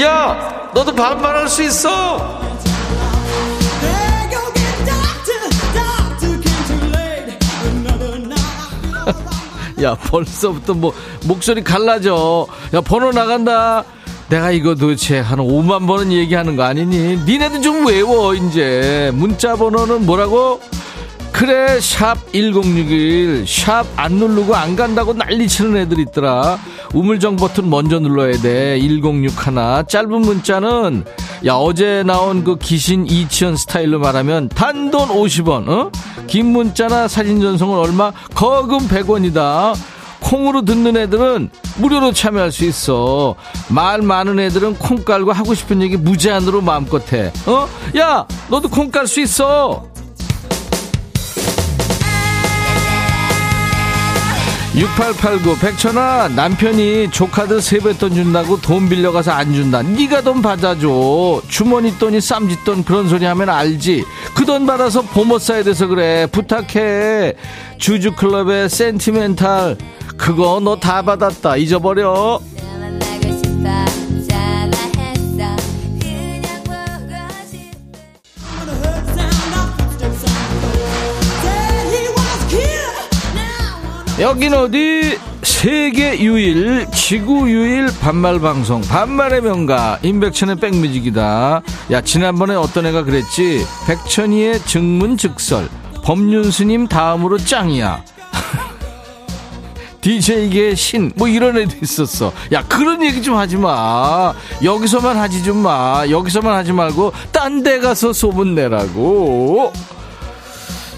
야, 0.00 0.70
너도 0.74 0.92
반말할 0.92 1.48
수 1.48 1.62
있어. 1.62 2.51
야, 9.82 9.94
벌써부터 9.94 10.74
뭐 10.74 10.92
목소리 11.24 11.62
갈라져. 11.62 12.46
야, 12.74 12.80
번호 12.80 13.10
나간다. 13.10 13.84
내가 14.28 14.50
이거 14.50 14.74
도대체 14.74 15.18
한 15.18 15.38
5만 15.38 15.86
번은 15.86 16.12
얘기하는 16.12 16.56
거 16.56 16.62
아니니? 16.62 17.18
니네도 17.26 17.60
좀 17.60 17.86
외워, 17.86 18.34
이제. 18.34 19.10
문자 19.14 19.56
번호는 19.56 20.06
뭐라고? 20.06 20.60
그래 21.32 21.80
샵 21.80 22.16
1061 22.32 23.46
샵 23.46 23.84
안 23.96 24.12
누르고 24.12 24.54
안 24.54 24.76
간다고 24.76 25.12
난리치는 25.12 25.76
애들 25.78 25.98
있더라 26.00 26.58
우물정 26.94 27.36
버튼 27.36 27.68
먼저 27.70 27.98
눌러야 27.98 28.36
돼 28.40 28.78
106 28.78 29.46
하나 29.46 29.82
짧은 29.82 30.10
문자는 30.20 31.04
야 31.46 31.54
어제 31.54 32.02
나온 32.04 32.44
그 32.44 32.56
귀신 32.58 33.06
이치현 33.06 33.56
스타일로 33.56 33.98
말하면 33.98 34.50
단돈 34.50 35.08
50원 35.08 35.68
어? 35.68 35.90
긴 36.26 36.46
문자나 36.52 37.08
사진 37.08 37.40
전송은 37.40 37.78
얼마 37.78 38.12
거금 38.34 38.86
100원이다 38.86 39.74
콩으로 40.20 40.62
듣는 40.62 40.96
애들은 40.96 41.50
무료로 41.78 42.12
참여할 42.12 42.52
수 42.52 42.64
있어. 42.64 43.34
말 43.68 44.02
많은 44.02 44.38
애들은 44.38 44.74
콩 44.76 45.02
깔고 45.04 45.32
하고 45.32 45.52
싶은 45.52 45.82
얘기 45.82 45.96
무제한으로 45.96 46.60
마음껏 46.60 47.12
해. 47.12 47.32
어? 47.46 47.68
야, 47.98 48.24
너도 48.48 48.68
콩 48.68 48.92
깔 48.92 49.08
수 49.08 49.20
있어. 49.20 49.91
6889 54.74 55.58
백천아 55.58 56.28
남편이 56.28 57.10
조카들 57.10 57.60
세뱃돈 57.60 58.14
준다고 58.14 58.58
돈 58.58 58.88
빌려가서 58.88 59.30
안 59.30 59.52
준다. 59.52 59.82
네가 59.82 60.22
돈 60.22 60.40
받아줘. 60.40 61.42
주머니 61.46 61.96
돈이 61.98 62.20
쌈짓돈 62.22 62.84
그런 62.84 63.06
소리 63.08 63.26
하면 63.26 63.50
알지. 63.50 64.02
그 64.34 64.46
돈 64.46 64.66
받아서 64.66 65.02
보모 65.02 65.38
써야 65.38 65.62
돼서 65.62 65.86
그래. 65.88 66.26
부탁해. 66.26 67.34
주주클럽의 67.78 68.70
센티멘탈. 68.70 69.76
그거 70.16 70.58
너 70.60 70.76
다 70.80 71.02
받았다. 71.02 71.56
잊어버려 71.56 72.40
여긴 84.22 84.54
어디 84.54 85.18
세계 85.42 86.16
유일 86.20 86.86
지구 86.92 87.50
유일 87.50 87.88
반말 88.00 88.38
방송 88.38 88.80
반말의 88.80 89.42
명가 89.42 89.98
임백천의 90.00 90.60
백뮤직이다 90.60 91.60
야 91.90 92.00
지난번에 92.02 92.54
어떤 92.54 92.86
애가 92.86 93.02
그랬지 93.02 93.66
백천이의 93.88 94.60
증문즉설 94.60 95.68
법륜스님 96.04 96.86
다음으로 96.86 97.36
짱이야 97.36 98.04
DJ계 100.02 100.76
신, 100.76 101.10
뭐 101.16 101.26
이런 101.28 101.56
애도 101.56 101.76
있었어. 101.80 102.32
야, 102.50 102.64
그런 102.66 103.04
얘기 103.04 103.22
좀 103.22 103.36
하지 103.36 103.56
마. 103.56 104.34
여기서만 104.64 105.16
하지 105.16 105.44
좀 105.44 105.58
마. 105.58 106.04
여기서만 106.10 106.56
하지 106.56 106.72
말고, 106.72 107.12
딴 107.30 107.62
데 107.62 107.78
가서 107.78 108.12
소문 108.12 108.56
내라고. 108.56 109.72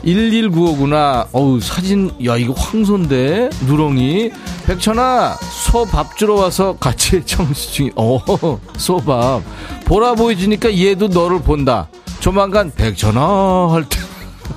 1195구나. 0.05 1.27
어우, 1.33 1.61
사진, 1.61 2.11
야, 2.27 2.37
이거 2.37 2.53
황소인데? 2.53 3.51
누렁이. 3.67 4.31
백천아, 4.67 5.37
소 5.40 5.85
밥 5.85 6.17
주러 6.17 6.35
와서 6.35 6.77
같이 6.79 7.23
청시 7.27 7.73
중이, 7.73 7.90
어, 7.97 8.19
소밥. 8.77 9.43
보라 9.85 10.14
보이지니까 10.14 10.77
얘도 10.77 11.09
너를 11.09 11.40
본다. 11.40 11.88
조만간 12.21 12.71
백천아, 12.75 13.69
할 13.73 13.87
때. 13.88 13.99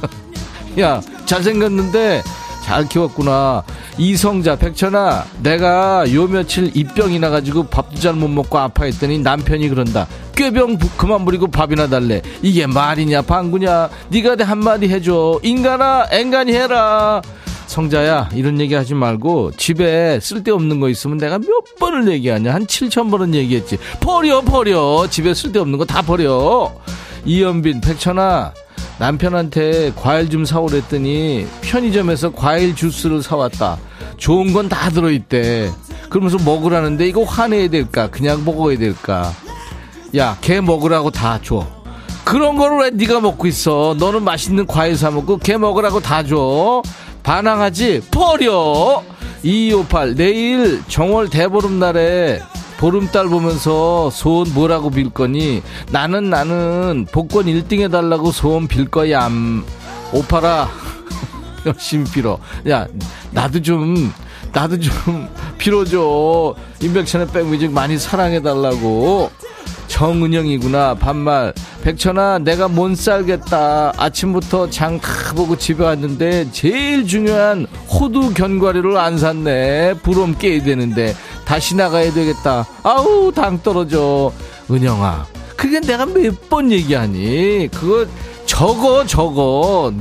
야, 0.81 1.01
잘생겼는데, 1.25 2.23
잘 2.67 2.85
키웠구나. 2.89 3.63
이성자, 3.97 4.57
백천아, 4.57 5.23
내가 5.41 6.03
요 6.13 6.27
며칠 6.27 6.69
입병이 6.75 7.17
나가지고 7.17 7.67
밥도 7.67 7.95
잘 8.01 8.13
못 8.13 8.27
먹고 8.27 8.57
아파했더니 8.59 9.19
남편이 9.19 9.69
그런다. 9.69 10.05
꾀병 10.35 10.77
부- 10.77 10.89
그만 10.97 11.23
부리고 11.23 11.47
밥이나 11.47 11.87
달래. 11.87 12.21
이게 12.41 12.67
말이냐, 12.67 13.21
방구냐. 13.21 13.87
네가 14.09 14.35
내 14.35 14.43
한마디 14.43 14.89
해줘. 14.89 15.39
인간아, 15.43 16.07
앵간히 16.11 16.51
해라. 16.55 17.21
성자야, 17.67 18.31
이런 18.33 18.59
얘기 18.59 18.73
하지 18.73 18.93
말고 18.95 19.51
집에 19.55 20.19
쓸데없는 20.19 20.81
거 20.81 20.89
있으면 20.89 21.17
내가 21.19 21.37
몇 21.39 21.47
번을 21.79 22.09
얘기하냐. 22.09 22.53
한 22.53 22.65
7천 22.65 23.09
번은 23.09 23.33
얘기했지. 23.33 23.77
버려, 24.01 24.41
버려. 24.41 25.07
집에 25.09 25.33
쓸데없는 25.33 25.77
거 25.77 25.85
다 25.85 26.01
버려. 26.01 26.73
이연빈, 27.23 27.79
백천아, 27.79 28.51
남편한테 28.99 29.91
과일 29.95 30.29
좀 30.29 30.43
사오랬더니 30.45 31.47
편의점에서 31.61 32.31
과일 32.33 32.75
주스를 32.75 33.21
사왔다. 33.21 33.77
좋은 34.17 34.53
건 34.53 34.67
다 34.69 34.89
들어있대. 34.89 35.71
그러면서 36.09 36.37
먹으라는데 36.43 37.07
이거 37.07 37.23
화내야 37.23 37.69
될까? 37.69 38.09
그냥 38.09 38.43
먹어야 38.43 38.77
될까? 38.77 39.31
야, 40.15 40.37
걔 40.41 40.61
먹으라고 40.61 41.11
다 41.11 41.39
줘. 41.43 41.65
그런 42.25 42.57
거를 42.57 42.77
왜 42.79 42.89
네가 42.89 43.19
먹고 43.21 43.45
있어? 43.47 43.95
너는 43.99 44.23
맛있는 44.23 44.65
과일 44.65 44.97
사 44.97 45.11
먹고 45.11 45.37
걔 45.37 45.57
먹으라고 45.57 45.99
다 45.99 46.23
줘. 46.23 46.81
반항하지? 47.23 48.01
버려. 48.11 49.03
2258 49.43 50.15
내일 50.15 50.81
정월 50.87 51.29
대보름날에 51.29 52.41
보름달 52.79 53.27
보면서 53.27 54.09
소원 54.11 54.53
뭐라고 54.53 54.89
빌 54.89 55.09
거니? 55.09 55.61
나는 55.91 56.29
나는 56.29 57.05
복권 57.11 57.45
1등 57.45 57.79
해달라고 57.81 58.31
소원 58.31 58.67
빌 58.67 58.85
거야. 58.87 59.29
오파라 60.13 60.69
열심히 61.65 62.05
빌어. 62.11 62.37
야 62.69 62.85
나도 63.31 63.61
좀 63.61 64.13
나도 64.53 64.79
좀 64.79 65.27
빌어 65.57 65.83
줘. 65.85 66.55
임백천의 66.81 67.27
백뮤직 67.29 67.71
많이 67.71 67.97
사랑해 67.97 68.41
달라고. 68.41 69.31
정은영이구나 69.87 70.95
반말 70.95 71.53
백천아 71.81 72.39
내가 72.39 72.67
못 72.67 72.95
살겠다 72.97 73.93
아침부터 73.97 74.69
장 74.69 74.99
다 74.99 75.33
보고 75.33 75.57
집에 75.57 75.83
왔는데 75.83 76.51
제일 76.51 77.07
중요한 77.07 77.65
호두 77.89 78.33
견과류를 78.33 78.97
안 78.97 79.17
샀네 79.17 79.95
부럼 80.03 80.35
깨야 80.37 80.61
되는데 80.63 81.15
다시 81.47 81.75
나가야 81.75 82.11
되겠다. 82.13 82.65
아우 82.83 83.31
당 83.31 83.61
떨어져. 83.63 84.31
은영아 84.69 85.25
그게 85.55 85.79
내가 85.79 86.05
몇 86.05 86.35
번 86.49 86.71
얘기하니? 86.71 87.69
그거 87.73 88.05
적어 88.45 89.05
적어. 89.05 89.91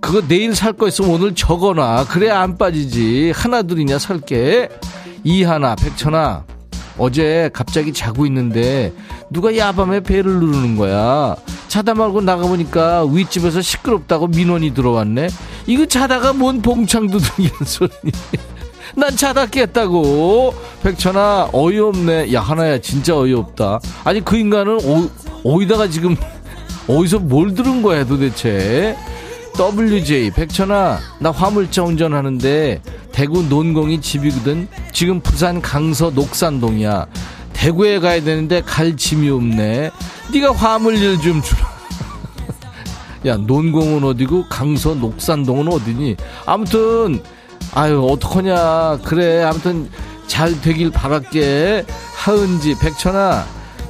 그거 0.00 0.22
내일 0.26 0.54
살 0.54 0.72
거 0.72 0.88
있으면 0.88 1.10
오늘 1.10 1.34
적어놔. 1.34 2.06
그래야 2.06 2.40
안 2.40 2.56
빠지지. 2.56 3.32
하나둘이냐 3.34 3.98
살게. 3.98 4.68
이하나 5.22 5.74
백천아 5.74 6.44
어제 6.98 7.50
갑자기 7.52 7.92
자고 7.92 8.24
있는데 8.26 8.92
누가 9.30 9.54
야밤에 9.56 10.00
배를 10.00 10.32
누르는 10.40 10.76
거야. 10.76 11.36
자다 11.68 11.94
말고 11.94 12.22
나가보니까 12.22 13.04
윗집에서 13.04 13.60
시끄럽다고 13.60 14.28
민원이 14.28 14.72
들어왔네. 14.72 15.28
이거 15.66 15.84
자다가 15.84 16.32
뭔 16.32 16.62
봉창 16.62 17.08
두둥이는 17.08 17.54
소리니. 17.64 18.12
난 18.96 19.14
깼다고. 19.50 20.54
백천아 20.82 21.50
어이없네. 21.52 22.32
야 22.32 22.40
하나야 22.40 22.80
진짜 22.80 23.14
어이없다. 23.16 23.80
아니 24.04 24.24
그 24.24 24.36
인간은 24.36 24.78
어, 24.82 25.08
어디다가 25.44 25.88
지금 25.88 26.16
어디서 26.88 27.18
뭘 27.18 27.54
들은 27.54 27.82
거야 27.82 28.04
도대체. 28.06 28.96
WJ 29.58 30.32
백천아 30.32 30.98
나 31.18 31.30
화물차 31.30 31.82
운전하는데 31.82 32.82
대구 33.10 33.42
논공이 33.42 34.02
집이거든 34.02 34.68
지금 34.92 35.20
부산 35.20 35.62
강서 35.62 36.10
녹산동이야 36.10 37.06
대구에 37.54 37.98
가야 37.98 38.22
되는데 38.22 38.60
갈 38.60 38.94
짐이 38.94 39.30
없네 39.30 39.90
네가 40.30 40.52
화물일 40.52 41.18
좀 41.22 41.40
주라 41.40 41.70
야 43.24 43.38
논공은 43.38 44.04
어디고 44.04 44.44
강서 44.50 44.94
녹산동은 44.94 45.72
어디니 45.72 46.16
아무튼 46.44 47.22
아유 47.76 48.08
어떡하냐 48.10 49.00
그래 49.04 49.42
아무튼 49.42 49.90
잘 50.26 50.58
되길 50.62 50.90
바랄게 50.90 51.84
하은지 52.16 52.74
백천아 52.78 53.44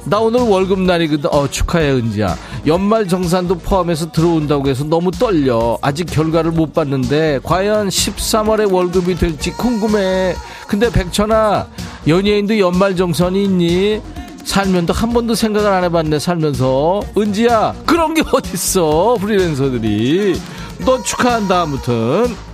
나 0.09 0.19
오늘 0.19 0.39
월급 0.39 0.79
날이거든. 0.79 1.29
어, 1.33 1.49
축하해, 1.49 1.91
은지야. 1.91 2.37
연말 2.65 3.09
정산도 3.09 3.57
포함해서 3.57 4.09
들어온다고 4.11 4.69
해서 4.69 4.85
너무 4.85 5.11
떨려. 5.11 5.77
아직 5.81 6.05
결과를 6.05 6.51
못 6.51 6.73
봤는데, 6.73 7.41
과연 7.43 7.89
13월에 7.89 8.71
월급이 8.71 9.15
될지 9.15 9.51
궁금해. 9.51 10.33
근데 10.65 10.89
백천아, 10.89 11.67
연예인도 12.07 12.57
연말 12.57 12.95
정산이 12.95 13.43
있니? 13.43 14.01
살면도 14.45 14.93
한 14.93 15.11
번도 15.11 15.35
생각을 15.35 15.69
안 15.73 15.83
해봤네, 15.83 16.19
살면서. 16.19 17.01
은지야, 17.17 17.75
그런 17.85 18.13
게 18.13 18.23
어딨어, 18.31 19.17
프리랜서들이. 19.19 20.39
너 20.85 21.03
축하한다, 21.03 21.63
아무튼. 21.63 22.46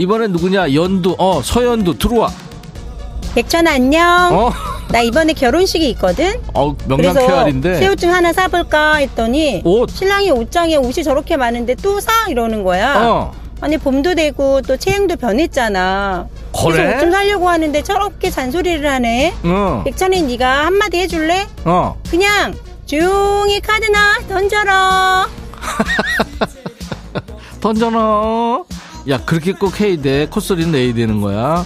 이번엔 0.00 0.32
누구냐? 0.32 0.72
연두, 0.72 1.14
어, 1.18 1.42
서연두, 1.42 1.98
들어와. 1.98 2.30
백천아 3.34 3.72
안녕. 3.72 4.30
어? 4.32 4.50
나 4.88 5.02
이번에 5.02 5.34
결혼식이 5.34 5.86
있거든. 5.90 6.40
어, 6.54 6.74
명랑 6.86 7.12
쾌활인데. 7.14 7.74
새옷좀 7.76 8.08
하나 8.10 8.32
사볼까 8.32 8.94
했더니 8.94 9.60
옷? 9.62 9.90
신랑이 9.90 10.30
옷장에 10.30 10.76
옷이 10.76 11.04
저렇게 11.04 11.36
많은데 11.36 11.74
또 11.74 12.00
사 12.00 12.10
이러는 12.30 12.64
거야. 12.64 12.94
어. 12.96 13.32
아니 13.60 13.76
봄도 13.76 14.14
되고 14.14 14.62
또 14.62 14.78
체형도 14.78 15.16
변했잖아. 15.16 16.26
그래? 16.50 16.72
그래서 16.76 16.96
옷 16.96 17.00
좀 17.02 17.10
사려고 17.12 17.48
하는데 17.50 17.82
저렇게 17.82 18.30
잔소리를 18.30 18.90
하네. 18.90 19.34
어. 19.44 19.82
백천이 19.84 20.22
네가 20.22 20.64
한마디 20.64 20.98
해줄래? 20.98 21.46
어. 21.66 21.94
그냥 22.10 22.54
조용히 22.86 23.60
카드나 23.60 24.16
던져라. 24.26 25.28
던져놔. 27.60 28.62
야, 29.08 29.18
그렇게 29.24 29.52
꼭 29.52 29.80
해야 29.80 30.00
돼. 30.00 30.26
콧소리는 30.28 30.72
내야 30.72 30.92
되는 30.94 31.20
거야. 31.20 31.64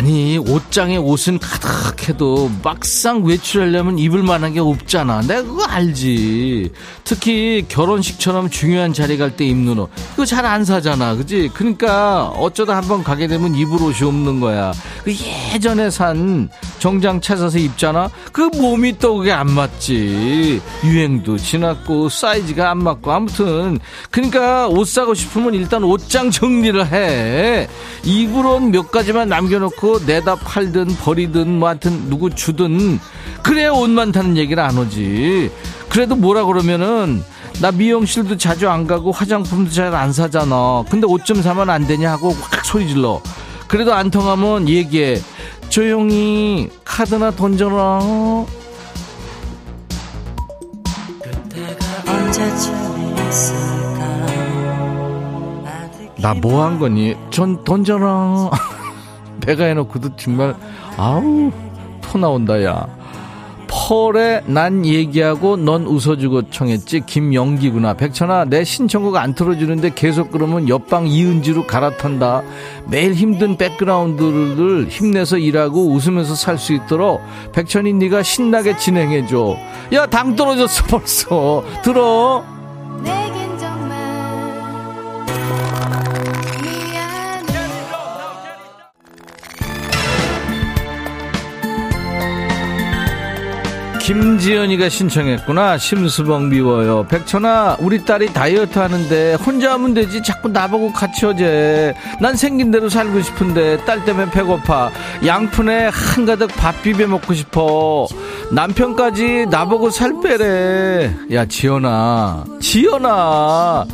아니, 0.00 0.38
옷장에 0.38 0.96
옷은 0.96 1.38
가득해도 1.40 2.50
막상 2.62 3.22
외출하려면 3.22 3.98
입을 3.98 4.22
만한 4.22 4.54
게 4.54 4.58
없잖아. 4.60 5.20
내가 5.20 5.42
그거 5.42 5.64
알지. 5.64 6.72
특히 7.04 7.66
결혼식처럼 7.68 8.48
중요한 8.48 8.94
자리 8.94 9.18
갈 9.18 9.36
때 9.36 9.44
입는 9.44 9.78
옷. 9.78 9.90
그거 10.12 10.24
잘 10.24 10.46
안 10.46 10.64
사잖아. 10.64 11.14
그지? 11.16 11.50
그러니까 11.52 12.28
어쩌다 12.28 12.78
한번 12.78 13.04
가게 13.04 13.26
되면 13.26 13.54
입을 13.54 13.74
옷이 13.82 14.08
없는 14.08 14.40
거야. 14.40 14.72
그 15.04 15.12
예전에 15.52 15.90
산 15.90 16.48
정장 16.78 17.20
찾아서 17.20 17.58
입잖아. 17.58 18.08
그 18.32 18.40
몸이 18.56 18.96
또 18.98 19.18
그게 19.18 19.32
안 19.32 19.50
맞지. 19.50 20.62
유행도 20.82 21.36
지났고 21.36 22.08
사이즈가 22.08 22.70
안 22.70 22.78
맞고 22.78 23.12
아무튼 23.12 23.78
그러니까 24.10 24.66
옷 24.66 24.88
사고 24.88 25.12
싶으면 25.12 25.52
일단 25.52 25.84
옷장 25.84 26.30
정리를 26.30 26.90
해. 26.90 27.68
입을 28.02 28.46
옷 28.46 28.60
몇 28.62 28.90
가지만 28.90 29.28
남겨놓고 29.28 29.89
내다 29.98 30.36
팔든 30.36 30.96
버리든 30.96 31.58
뭐 31.58 31.68
하여튼 31.68 32.08
누구 32.08 32.30
주든 32.30 32.98
그래야 33.42 33.70
옷 33.72 33.90
많다는 33.90 34.36
얘기를 34.36 34.62
안 34.62 34.78
오지. 34.78 35.50
그래도 35.88 36.14
뭐라 36.16 36.44
그러면은 36.44 37.22
나 37.60 37.70
미용실도 37.72 38.36
자주 38.38 38.68
안 38.68 38.86
가고 38.86 39.10
화장품도 39.12 39.70
잘 39.70 39.94
안 39.94 40.12
사잖아. 40.12 40.84
근데 40.88 41.06
옷 41.06 41.24
좀 41.24 41.42
사면 41.42 41.68
안 41.70 41.86
되냐 41.86 42.10
하고 42.12 42.30
확 42.40 42.64
소리 42.64 42.88
질러. 42.88 43.20
그래도 43.68 43.92
안 43.94 44.10
통하면 44.10 44.68
얘기해. 44.68 45.20
조용히 45.68 46.68
카드나 46.84 47.30
던져라. 47.32 48.00
나 56.22 56.34
뭐 56.34 56.60
한 56.62 56.78
거니? 56.78 57.16
전 57.30 57.62
던져라. 57.64 58.50
내가 59.40 59.64
해놓고도 59.64 60.16
정말 60.16 60.54
아우 60.96 61.50
토 62.00 62.18
나온다 62.18 62.62
야. 62.64 62.86
펄에 63.72 64.42
난 64.46 64.84
얘기하고 64.84 65.56
넌 65.56 65.86
웃어주고 65.86 66.50
청했지. 66.50 67.02
김영기구나. 67.06 67.94
백천아 67.94 68.46
내 68.46 68.64
신청곡 68.64 69.14
안 69.14 69.32
틀어주는데 69.32 69.92
계속 69.94 70.32
그러면 70.32 70.68
옆방 70.68 71.06
이은지로 71.06 71.68
갈아탄다. 71.68 72.42
매일 72.88 73.14
힘든 73.14 73.56
백그라운드를 73.56 74.88
힘내서 74.88 75.38
일하고 75.38 75.86
웃으면서 75.92 76.34
살 76.34 76.58
수 76.58 76.72
있도록 76.72 77.20
백천이 77.52 77.92
네가 77.92 78.24
신나게 78.24 78.76
진행해줘. 78.76 79.56
야 79.92 80.06
당 80.06 80.34
떨어졌어 80.34 80.84
벌써. 80.88 81.62
들어 81.84 82.44
김지연이가 94.10 94.88
신청했구나. 94.88 95.78
심수봉 95.78 96.48
미워요. 96.48 97.06
백천아, 97.08 97.76
우리 97.78 98.04
딸이 98.04 98.32
다이어트 98.32 98.76
하는데 98.76 99.34
혼자 99.34 99.74
하면 99.74 99.94
되지. 99.94 100.20
자꾸 100.24 100.48
나보고 100.48 100.92
같이 100.92 101.26
하재. 101.26 101.94
난 102.20 102.34
생긴 102.34 102.72
대로 102.72 102.88
살고 102.88 103.22
싶은데 103.22 103.84
딸 103.84 104.04
때문에 104.04 104.28
배고파. 104.32 104.90
양푼에 105.24 105.90
한가득 105.92 106.48
밥 106.56 106.82
비벼 106.82 107.06
먹고 107.06 107.34
싶어. 107.34 108.08
남편까지 108.50 109.46
나보고 109.48 109.90
살 109.90 110.14
빼래. 110.20 111.14
야, 111.32 111.44
지연아. 111.46 112.46
지연아. 112.60 113.84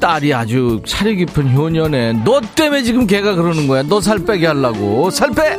딸이 0.00 0.34
아주 0.34 0.82
살이 0.86 1.16
깊은 1.16 1.52
효녀네. 1.52 2.22
너 2.24 2.40
때문에 2.40 2.84
지금 2.84 3.08
걔가 3.08 3.34
그러는 3.34 3.66
거야. 3.66 3.82
너 3.82 4.00
살 4.00 4.20
빼게 4.20 4.46
하려고. 4.46 5.10
살 5.10 5.30
빼! 5.32 5.58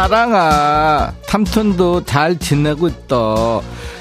따랑아 0.00 1.12
탐턴도 1.28 2.04
잘 2.06 2.38
지내고 2.38 2.88
있다. 2.88 3.16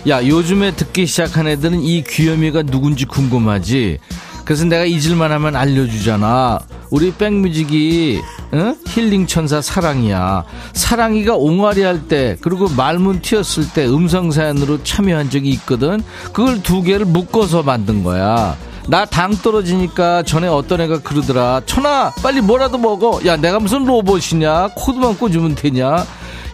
야 0.07 0.25
요즘에 0.25 0.71
듣기 0.71 1.05
시작한 1.05 1.45
애들은 1.45 1.81
이 1.81 2.05
귀요미가 2.05 2.63
누군지 2.63 3.03
궁금하지? 3.03 3.97
그래서 4.45 4.63
내가 4.63 4.85
잊을만 4.85 5.29
하면 5.33 5.57
알려주잖아. 5.57 6.59
우리 6.89 7.11
백뮤직이 7.13 8.21
응? 8.53 8.77
힐링 8.87 9.27
천사 9.27 9.61
사랑이야. 9.61 10.45
사랑이가 10.71 11.35
옹알이 11.35 11.81
할 11.81 12.07
때 12.07 12.37
그리고 12.39 12.69
말문 12.69 13.19
튀었을 13.21 13.73
때 13.73 13.85
음성 13.85 14.31
사연으로 14.31 14.81
참여한 14.85 15.29
적이 15.29 15.49
있거든. 15.49 16.01
그걸 16.31 16.63
두 16.63 16.81
개를 16.81 17.07
묶어서 17.07 17.61
만든 17.63 18.05
거야 18.05 18.55
나 18.89 19.05
당 19.05 19.31
떨어지니까 19.31 20.23
전에 20.23 20.47
어떤 20.47 20.81
애가 20.81 21.01
그러더라. 21.01 21.61
천아 21.67 22.11
빨리 22.23 22.41
뭐라도 22.41 22.77
먹어. 22.79 23.19
야 23.25 23.35
내가 23.37 23.59
무슨 23.59 23.85
로봇이냐? 23.85 24.69
코드만 24.75 25.17
꽂으면 25.17 25.53
되냐? 25.53 26.05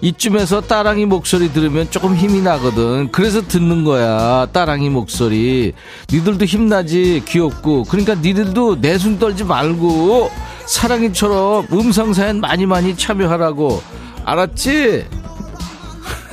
이쯤에서 0.01 0.61
따랑이 0.61 1.05
목소리 1.05 1.53
들으면 1.53 1.89
조금 1.89 2.13
힘이 2.15 2.41
나거든. 2.41 3.09
그래서 3.13 3.41
듣는 3.41 3.85
거야 3.85 4.47
따랑이 4.51 4.89
목소리. 4.89 5.73
니들도 6.11 6.43
힘나지? 6.43 7.23
귀엽고. 7.25 7.85
그러니까 7.85 8.15
니들도 8.15 8.77
내숭 8.81 9.17
떨지 9.17 9.45
말고 9.45 10.29
사랑이처럼 10.65 11.67
음성 11.71 12.13
사연 12.13 12.41
많이 12.41 12.65
많이 12.65 12.97
참여하라고. 12.97 13.81
알았지? 14.25 15.05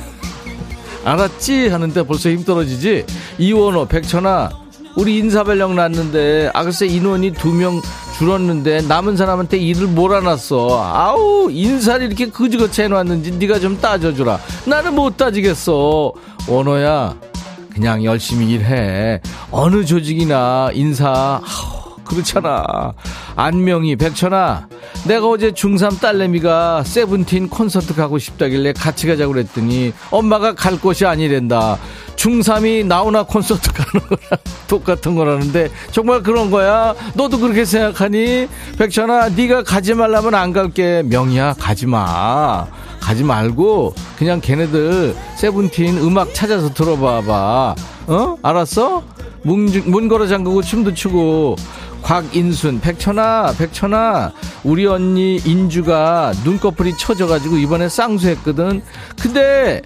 알았지? 1.05 1.69
하는데 1.69 2.03
벌써 2.03 2.29
힘 2.29 2.43
떨어지지? 2.43 3.05
이원호 3.37 3.87
백천아 3.87 4.62
우리 4.95 5.17
인사발령 5.17 5.75
났는데 5.75 6.51
아 6.53 6.63
글쎄 6.63 6.85
인원이 6.85 7.33
두 7.33 7.53
명 7.53 7.81
줄었는데 8.17 8.81
남은 8.83 9.17
사람한테 9.17 9.57
일을 9.57 9.87
몰아놨어. 9.87 10.83
아우 10.83 11.49
인사를 11.51 12.05
이렇게 12.05 12.27
그지같이 12.27 12.83
해놨는지 12.83 13.31
네가 13.33 13.59
좀 13.59 13.79
따져주라. 13.81 14.39
나는 14.65 14.93
못 14.95 15.17
따지겠어. 15.17 16.13
원호야 16.47 17.15
그냥 17.73 18.03
열심히 18.03 18.51
일해. 18.51 19.19
어느 19.49 19.83
조직이나 19.83 20.69
인사. 20.73 21.41
아우, 21.43 21.82
그렇잖아. 22.03 22.93
안명이 23.35 23.95
백천아 23.95 24.67
내가 25.07 25.27
어제 25.27 25.51
중3 25.51 25.99
딸내미가 25.99 26.83
세븐틴 26.83 27.49
콘서트 27.49 27.95
가고 27.95 28.17
싶다길래 28.19 28.73
같이 28.73 29.07
가자고 29.07 29.33
그랬더니 29.33 29.93
엄마가 30.11 30.53
갈 30.53 30.79
곳이 30.79 31.05
아니랜다. 31.05 31.77
중3이 32.15 32.85
나오나 32.85 33.23
콘서트 33.23 33.71
가는 33.73 34.07
거랑 34.07 34.19
똑같은 34.67 35.15
거라는데 35.15 35.69
정말 35.91 36.21
그런 36.23 36.51
거야? 36.51 36.93
너도 37.15 37.37
그렇게 37.39 37.65
생각하니? 37.65 38.47
백천아 38.77 39.29
네가 39.29 39.63
가지 39.63 39.93
말라면 39.93 40.35
안 40.35 40.53
갈게. 40.53 41.03
명이야 41.05 41.55
가지 41.59 41.85
마. 41.85 42.65
가지 42.99 43.23
말고 43.23 43.93
그냥 44.17 44.39
걔네들 44.39 45.15
세븐틴 45.35 45.97
음악 45.97 46.33
찾아서 46.33 46.73
들어봐봐. 46.73 47.75
어? 48.07 48.37
알았어? 48.41 49.03
문, 49.43 49.65
문 49.85 50.07
걸어 50.07 50.25
잠그고 50.25 50.61
춤도 50.61 50.93
추고 50.93 51.57
곽인순 52.03 52.81
백천아 52.81 53.53
백천아. 53.57 54.33
우리 54.63 54.85
언니 54.85 55.37
인주가 55.37 56.33
눈꺼풀이 56.43 56.97
처져가지고 56.97 57.57
이번에 57.57 57.89
쌍수했거든. 57.89 58.83
근데 59.21 59.81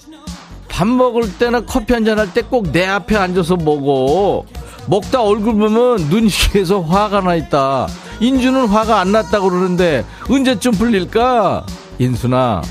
밥 0.68 0.88
먹을 0.88 1.38
때나 1.38 1.62
커피 1.62 1.94
한잔 1.94 2.20
할 2.20 2.34
때 2.34 2.42
꼭 2.42 2.72
내 2.72 2.86
앞에 2.86 3.16
앉아서 3.16 3.56
먹어. 3.56 4.44
먹다 4.88 5.22
얼굴 5.22 5.54
보면 5.56 6.08
눈시에서 6.10 6.82
화가 6.82 7.22
나 7.22 7.36
있다. 7.36 7.88
인주는 8.20 8.68
화가 8.68 9.00
안 9.00 9.12
났다고 9.12 9.50
그러는데 9.50 10.04
언제쯤 10.30 10.72
풀릴까? 10.74 11.66
인순아 12.00 12.62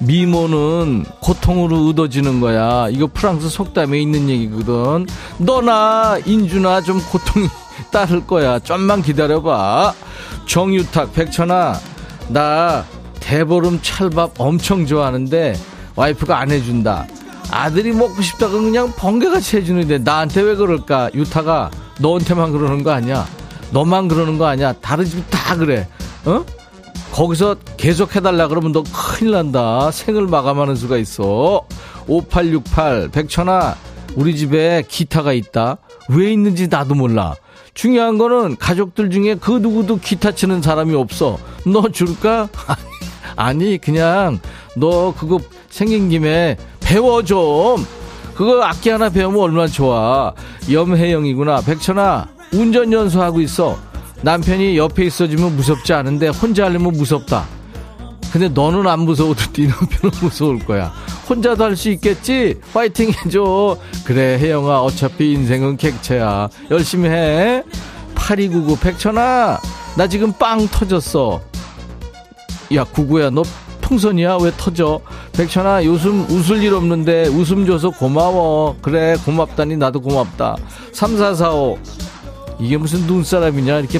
미모는 0.00 1.04
고통으로 1.20 1.88
얻어지는 1.88 2.40
거야. 2.40 2.88
이거 2.90 3.08
프랑스 3.12 3.48
속담에 3.48 3.98
있는 4.00 4.28
얘기거든. 4.28 5.06
너나 5.38 6.18
인주나 6.26 6.80
좀 6.80 7.00
고통이 7.10 7.48
따를 7.90 8.26
거야. 8.26 8.58
좀만 8.58 9.02
기다려봐. 9.02 9.94
정유탁 10.46 11.12
백천아 11.12 11.78
나 12.28 12.84
대보름 13.20 13.80
찰밥 13.82 14.32
엄청 14.40 14.86
좋아하는데 14.86 15.56
와이프가 15.94 16.38
안 16.38 16.50
해준다. 16.50 17.06
아들이 17.50 17.92
먹고 17.92 18.22
싶다고 18.22 18.60
그냥 18.62 18.92
번개같이 18.96 19.58
해주는데 19.58 19.98
나한테 19.98 20.40
왜 20.40 20.54
그럴까? 20.54 21.10
유타가 21.14 21.70
너한테만 22.00 22.50
그러는 22.52 22.82
거 22.82 22.90
아니야? 22.92 23.26
너만 23.72 24.08
그러는 24.08 24.38
거 24.38 24.46
아니야? 24.46 24.72
다른 24.74 25.04
집 25.04 25.22
다 25.30 25.56
그래. 25.56 25.86
어? 26.24 26.44
거기서 27.12 27.56
계속 27.76 28.16
해달라 28.16 28.48
그러면 28.48 28.72
너 28.72 28.82
큰일 28.84 29.32
난다. 29.32 29.90
생을 29.90 30.26
마감하는 30.28 30.76
수가 30.76 30.96
있어. 30.96 31.62
5868 32.06 33.10
백천아 33.12 33.76
우리 34.14 34.34
집에 34.36 34.82
기타가 34.88 35.32
있다. 35.34 35.76
왜 36.08 36.32
있는지 36.32 36.68
나도 36.68 36.94
몰라 36.94 37.34
중요한 37.74 38.18
거는 38.18 38.56
가족들 38.56 39.10
중에 39.10 39.36
그 39.36 39.52
누구도 39.52 39.98
기타 39.98 40.32
치는 40.32 40.62
사람이 40.62 40.94
없어. 40.94 41.38
너 41.66 41.88
줄까? 41.90 42.48
아니 43.36 43.78
그냥 43.78 44.38
너 44.76 45.14
그거 45.16 45.38
생긴 45.70 46.08
김에 46.08 46.56
배워 46.80 47.22
좀. 47.22 47.84
그거 48.34 48.62
악기 48.62 48.90
하나 48.90 49.08
배우면 49.10 49.40
얼마나 49.40 49.66
좋아. 49.66 50.32
염혜영이구나. 50.70 51.62
백천아 51.62 52.28
운전 52.52 52.92
연수하고 52.92 53.40
있어. 53.40 53.78
남편이 54.22 54.76
옆에 54.76 55.04
있어주면 55.06 55.56
무섭지 55.56 55.92
않은데 55.92 56.28
혼자 56.28 56.64
하려면 56.66 56.92
무섭다 56.92 57.44
근데 58.32 58.48
너는 58.48 58.86
안 58.86 59.00
무서워도 59.00 59.52
네 59.52 59.66
남편은 59.66 60.10
무서울 60.22 60.58
거야. 60.60 60.90
혼자도 61.28 61.64
할 61.64 61.76
수 61.76 61.90
있겠지? 61.90 62.58
파이팅 62.72 63.12
해줘. 63.12 63.76
그래 64.04 64.38
혜영아 64.38 64.80
어차피 64.80 65.32
인생은 65.32 65.76
객체야. 65.76 66.48
열심히 66.70 67.10
해. 67.10 67.62
8299 68.14 68.76
백천아 68.78 69.58
나 69.96 70.06
지금 70.08 70.32
빵 70.32 70.66
터졌어. 70.68 71.42
야 72.74 72.84
구구야 72.84 73.28
너 73.30 73.42
풍선이야? 73.82 74.38
왜 74.40 74.50
터져? 74.56 75.00
백천아 75.32 75.84
요즘 75.84 76.24
웃을 76.30 76.62
일 76.62 76.72
없는데 76.72 77.26
웃음 77.28 77.66
줘서 77.66 77.90
고마워. 77.90 78.76
그래 78.80 79.16
고맙다니 79.26 79.76
나도 79.76 80.00
고맙다. 80.00 80.56
3445 80.92 81.78
이게 82.60 82.76
무슨 82.78 83.00
눈사람이냐? 83.06 83.80
이렇게 83.80 83.98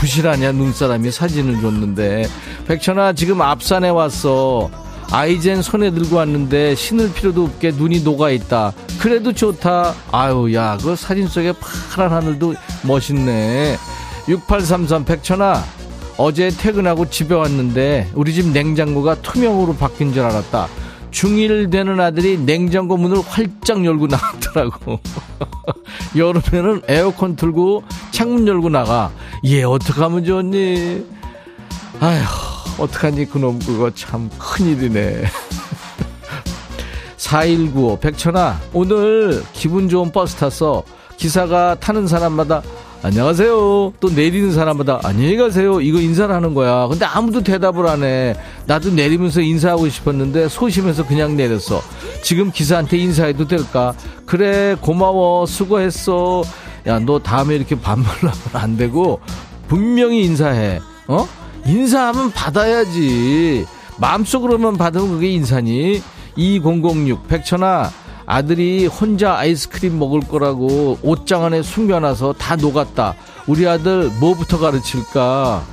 부실하냐 0.00 0.52
눈사람이 0.52 1.10
사진을 1.10 1.60
줬는데. 1.60 2.26
백천아 2.66 3.12
지금 3.12 3.42
앞산에 3.42 3.90
왔어. 3.90 4.70
아이젠 5.12 5.60
손에 5.60 5.90
들고 5.90 6.16
왔는데 6.16 6.74
신을 6.74 7.12
필요도 7.12 7.44
없게 7.44 7.72
눈이 7.72 8.00
녹아있다. 8.02 8.72
그래도 8.98 9.32
좋다. 9.32 9.94
아유 10.10 10.54
야 10.54 10.78
그 10.80 10.96
사진 10.96 11.28
속에 11.28 11.52
파란 11.92 12.12
하늘도 12.12 12.54
멋있네. 12.82 13.76
6833 14.28 15.04
백천아 15.04 15.62
어제 16.16 16.48
퇴근하고 16.50 17.08
집에 17.10 17.34
왔는데 17.34 18.10
우리 18.14 18.32
집 18.32 18.48
냉장고가 18.48 19.16
투명으로 19.16 19.74
바뀐 19.76 20.12
줄 20.12 20.22
알았다 20.22 20.68
중1 21.10 21.70
되는 21.70 22.00
아들이 22.00 22.38
냉장고 22.38 22.96
문을 22.96 23.20
활짝 23.26 23.84
열고 23.84 24.06
나왔더라고. 24.06 25.00
여름에는 26.16 26.82
에어컨 26.88 27.36
틀고 27.36 27.84
창문 28.10 28.46
열고 28.46 28.68
나가. 28.68 29.10
얘 29.46 29.62
어떡하면 29.62 30.24
좋니? 30.24 31.04
아휴 32.00 32.24
어떡하니 32.78 33.26
그놈. 33.30 33.58
그거 33.60 33.90
참 33.90 34.30
큰일이네. 34.38 35.24
4195 37.16 38.00
백천아 38.00 38.60
오늘 38.72 39.42
기분 39.52 39.88
좋은 39.88 40.10
버스 40.12 40.36
탔어. 40.36 40.82
기사가 41.16 41.74
타는 41.80 42.06
사람마다 42.06 42.62
안녕하세요. 43.02 43.94
또 43.98 44.10
내리는 44.14 44.52
사람마다 44.52 45.00
안녕히 45.04 45.36
가세요. 45.38 45.80
이거 45.80 45.98
인사를 46.00 46.34
하는 46.34 46.52
거야. 46.52 46.86
근데 46.86 47.06
아무도 47.06 47.42
대답을 47.42 47.86
안 47.86 48.02
해. 48.04 48.36
나도 48.66 48.90
내리면서 48.90 49.40
인사하고 49.40 49.88
싶었는데 49.88 50.48
소심해서 50.48 51.06
그냥 51.06 51.34
내렸어. 51.34 51.80
지금 52.22 52.50
기사한테 52.50 52.98
인사해도 52.98 53.48
될까? 53.48 53.94
그래 54.26 54.76
고마워. 54.80 55.46
수고했어. 55.46 56.42
야 56.86 56.98
너 56.98 57.18
다음에 57.18 57.56
이렇게 57.56 57.78
반말로 57.78 58.10
하면 58.20 58.32
안 58.52 58.76
되고 58.76 59.20
분명히 59.66 60.22
인사해. 60.24 60.80
어? 61.08 61.26
인사하면 61.66 62.32
받아야지. 62.32 63.64
마음속으로만 63.98 64.76
받으면 64.76 65.08
그게 65.08 65.28
인사니? 65.30 66.02
2006 66.36 67.28
백천아 67.28 67.90
아들이 68.30 68.86
혼자 68.86 69.34
아이스크림 69.34 69.98
먹을 69.98 70.20
거라고 70.20 70.98
옷장 71.02 71.44
안에 71.44 71.62
숨겨놔서 71.62 72.34
다 72.34 72.54
녹았다 72.54 73.16
우리 73.48 73.66
아들 73.66 74.08
뭐부터 74.20 74.60
가르칠까 74.60 75.66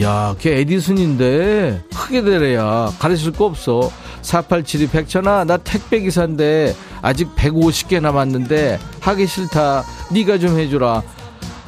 야, 0.00 0.34
걔 0.38 0.58
에디슨인데 0.60 1.84
크게 1.94 2.22
되래야 2.22 2.90
가르칠 2.98 3.32
거 3.32 3.44
없어. 3.44 3.90
4872 4.22 4.88
백천아, 4.88 5.44
나 5.44 5.58
택배 5.58 6.00
기사인데 6.00 6.74
아직 7.02 7.34
150개 7.36 8.00
남았는데 8.00 8.78
하기 9.00 9.26
싫다. 9.26 9.84
네가 10.12 10.38
좀 10.38 10.58
해주라. 10.58 11.02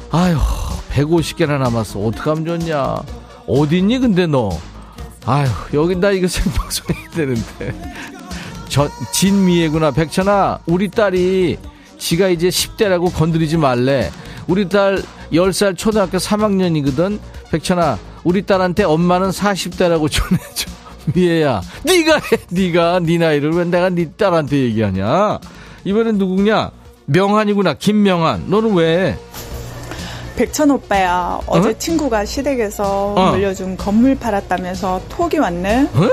아휴, 0.09 0.39
150개나 0.91 1.59
남았어. 1.59 1.99
어떡하면 1.99 2.45
좋냐? 2.45 2.95
어딨니 3.45 3.99
근데 3.99 4.25
너? 4.25 4.49
아휴, 5.27 5.47
여기 5.75 5.95
나 5.95 6.09
이거 6.09 6.27
생방송 6.27 6.95
해야 6.95 7.09
되는데. 7.11 8.14
저 8.75 8.89
진미애구나. 9.13 9.91
백천아, 9.91 10.59
우리 10.65 10.89
딸이 10.91 11.57
지가 11.97 12.27
이제 12.27 12.49
10대라고 12.49 13.09
건드리지 13.13 13.55
말래. 13.55 14.11
우리 14.47 14.67
딸 14.67 15.01
10살 15.31 15.77
초등학교 15.77 16.17
3학년이거든. 16.17 17.17
백천아, 17.51 17.97
우리 18.25 18.45
딸한테 18.45 18.83
엄마는 18.83 19.29
40대라고 19.29 20.11
전해줘. 20.11 20.69
미애야, 21.13 21.61
네가 21.85 22.15
해, 22.15 22.37
네가 22.49 22.99
네 22.99 23.17
나이를 23.17 23.53
왜 23.53 23.63
내가 23.63 23.87
네 23.87 24.11
딸한테 24.11 24.57
얘기하냐? 24.57 25.39
이번엔 25.85 26.17
누구냐? 26.17 26.71
명한이구나, 27.05 27.75
김명한. 27.75 28.49
너는 28.49 28.73
왜? 28.73 29.17
백천 30.35 30.69
오빠야 30.71 31.39
어제 31.47 31.77
친구가 31.77 32.25
시댁에서 32.25 33.13
어. 33.15 33.31
물려준 33.31 33.77
건물 33.77 34.19
팔았다면서 34.19 35.03
톡이 35.07 35.37
왔네 35.37 35.83
어? 35.93 36.09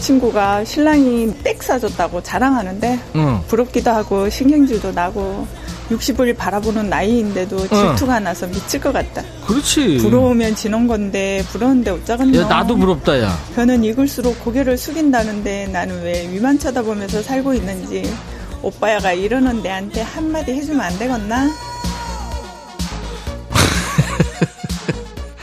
친구가 0.00 0.64
신랑이 0.64 1.34
백 1.44 1.62
사줬다고 1.62 2.22
자랑하는데 2.22 2.98
응. 3.16 3.40
부럽기도 3.48 3.90
하고 3.90 4.28
신경질도 4.30 4.92
나고 4.92 5.46
60을 5.90 6.36
바라보는 6.36 6.88
나이인데도 6.90 7.66
질투가 7.68 8.20
나서 8.20 8.46
미칠 8.46 8.78
것 8.80 8.92
같다 8.92 9.22
그렇지. 9.46 9.96
부러우면 9.98 10.54
지는 10.54 10.86
건데 10.86 11.42
부러운데 11.50 11.90
어쩌겠노 11.92 12.42
야, 12.42 12.46
나도 12.46 12.76
부럽다, 12.76 13.18
야. 13.22 13.38
저는 13.54 13.82
익을수록 13.84 14.38
고개를 14.44 14.76
숙인다는데 14.76 15.68
나는 15.68 16.02
왜 16.02 16.28
위만 16.30 16.58
쳐다보면서 16.58 17.22
살고 17.22 17.54
있는지 17.54 18.12
오빠야가 18.60 19.12
이러는 19.12 19.62
내한테 19.62 20.02
한마디 20.02 20.52
해주면 20.52 20.80
안 20.80 20.98
되겠나? 20.98 21.48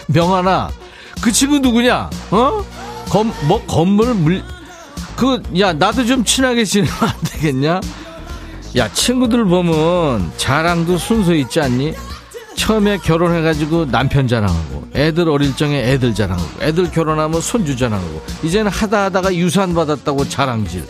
명한아, 0.08 0.70
그 1.22 1.32
친구 1.32 1.60
누구냐? 1.60 2.10
어? 2.32 2.64
건, 3.16 3.32
뭐, 3.48 3.66
건물 3.66 4.14
물, 4.14 4.44
그, 5.16 5.42
야, 5.58 5.72
나도 5.72 6.06
좀 6.06 6.26
친하게 6.26 6.66
지내면 6.66 6.94
안 7.00 7.14
되겠냐? 7.24 7.80
야, 8.76 8.92
친구들 8.92 9.46
보면 9.46 10.34
자랑도 10.36 10.98
순서 10.98 11.34
있지 11.34 11.62
않니? 11.62 11.94
처음에 12.58 12.98
결혼해가지고 12.98 13.86
남편 13.86 14.28
자랑하고, 14.28 14.90
애들 14.94 15.30
어릴 15.30 15.56
적에 15.56 15.94
애들 15.94 16.14
자랑하고, 16.14 16.62
애들 16.62 16.92
결혼하면 16.92 17.40
손주 17.40 17.78
자랑하고, 17.78 18.22
이제는 18.44 18.70
하다 18.70 19.06
하다가 19.06 19.34
유산 19.36 19.74
받았다고 19.74 20.28
자랑질. 20.28 20.86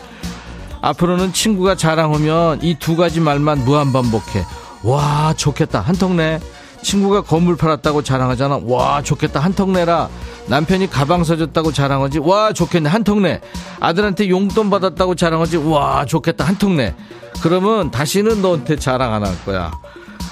앞으로는 0.81 1.31
친구가 1.31 1.75
자랑하면 1.75 2.63
이 2.63 2.75
두 2.79 2.95
가지 2.95 3.19
말만 3.19 3.65
무한반복해. 3.65 4.43
와, 4.81 5.35
좋겠다. 5.37 5.79
한턱 5.81 6.15
내. 6.15 6.39
친구가 6.85 7.21
건물 7.23 7.57
팔았다고 7.57 8.03
자랑하잖아. 8.03 8.59
와, 8.65 9.01
좋겠다. 9.01 9.39
한턱 9.39 9.71
내라. 9.71 10.07
남편이 10.45 10.89
가방 10.91 11.23
사줬다고 11.23 11.71
자랑하지. 11.73 12.19
와, 12.19 12.53
좋겠네. 12.53 12.87
한턱 12.89 13.21
내. 13.21 13.41
아들한테 13.79 14.29
용돈 14.29 14.69
받았다고 14.69 15.15
자랑하지. 15.15 15.57
와, 15.57 16.05
좋겠다. 16.05 16.43
한턱 16.45 16.71
내. 16.73 16.93
그러면 17.41 17.89
다시는 17.89 18.41
너한테 18.43 18.75
자랑 18.77 19.13
안 19.15 19.25
할 19.25 19.35
거야. 19.45 19.71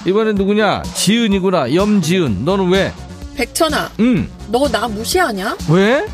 이번엔 0.06 0.36
누구냐? 0.36 0.84
지은이구나. 0.94 1.74
염지은. 1.74 2.44
너는 2.44 2.68
왜? 2.70 2.92
백천아, 3.34 3.90
응. 3.98 4.28
너 4.48 4.68
나 4.68 4.86
무시하냐? 4.86 5.56
왜? 5.68 6.06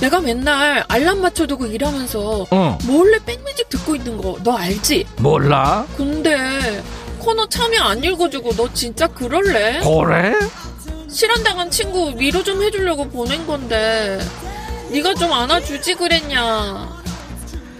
내가 0.00 0.20
맨날 0.20 0.84
알람 0.88 1.20
맞춰두고 1.22 1.66
일하면서 1.66 2.46
어. 2.50 2.78
몰래 2.84 3.16
백뮤직 3.24 3.68
듣고 3.68 3.94
있는 3.94 4.16
거 4.16 4.34
너 4.42 4.56
알지? 4.56 5.06
몰라? 5.18 5.86
근데 5.96 6.82
코너 7.24 7.46
참여 7.46 7.82
안 7.82 8.04
읽어주고 8.04 8.54
너 8.54 8.72
진짜 8.74 9.06
그럴래? 9.06 9.80
그래? 9.80 10.34
실현당한 11.08 11.70
친구 11.70 12.12
위로 12.16 12.42
좀 12.42 12.62
해주려고 12.62 13.08
보낸 13.08 13.46
건데 13.46 14.18
네가 14.90 15.14
좀 15.14 15.32
안아주지 15.32 15.94
그랬냐? 15.94 17.02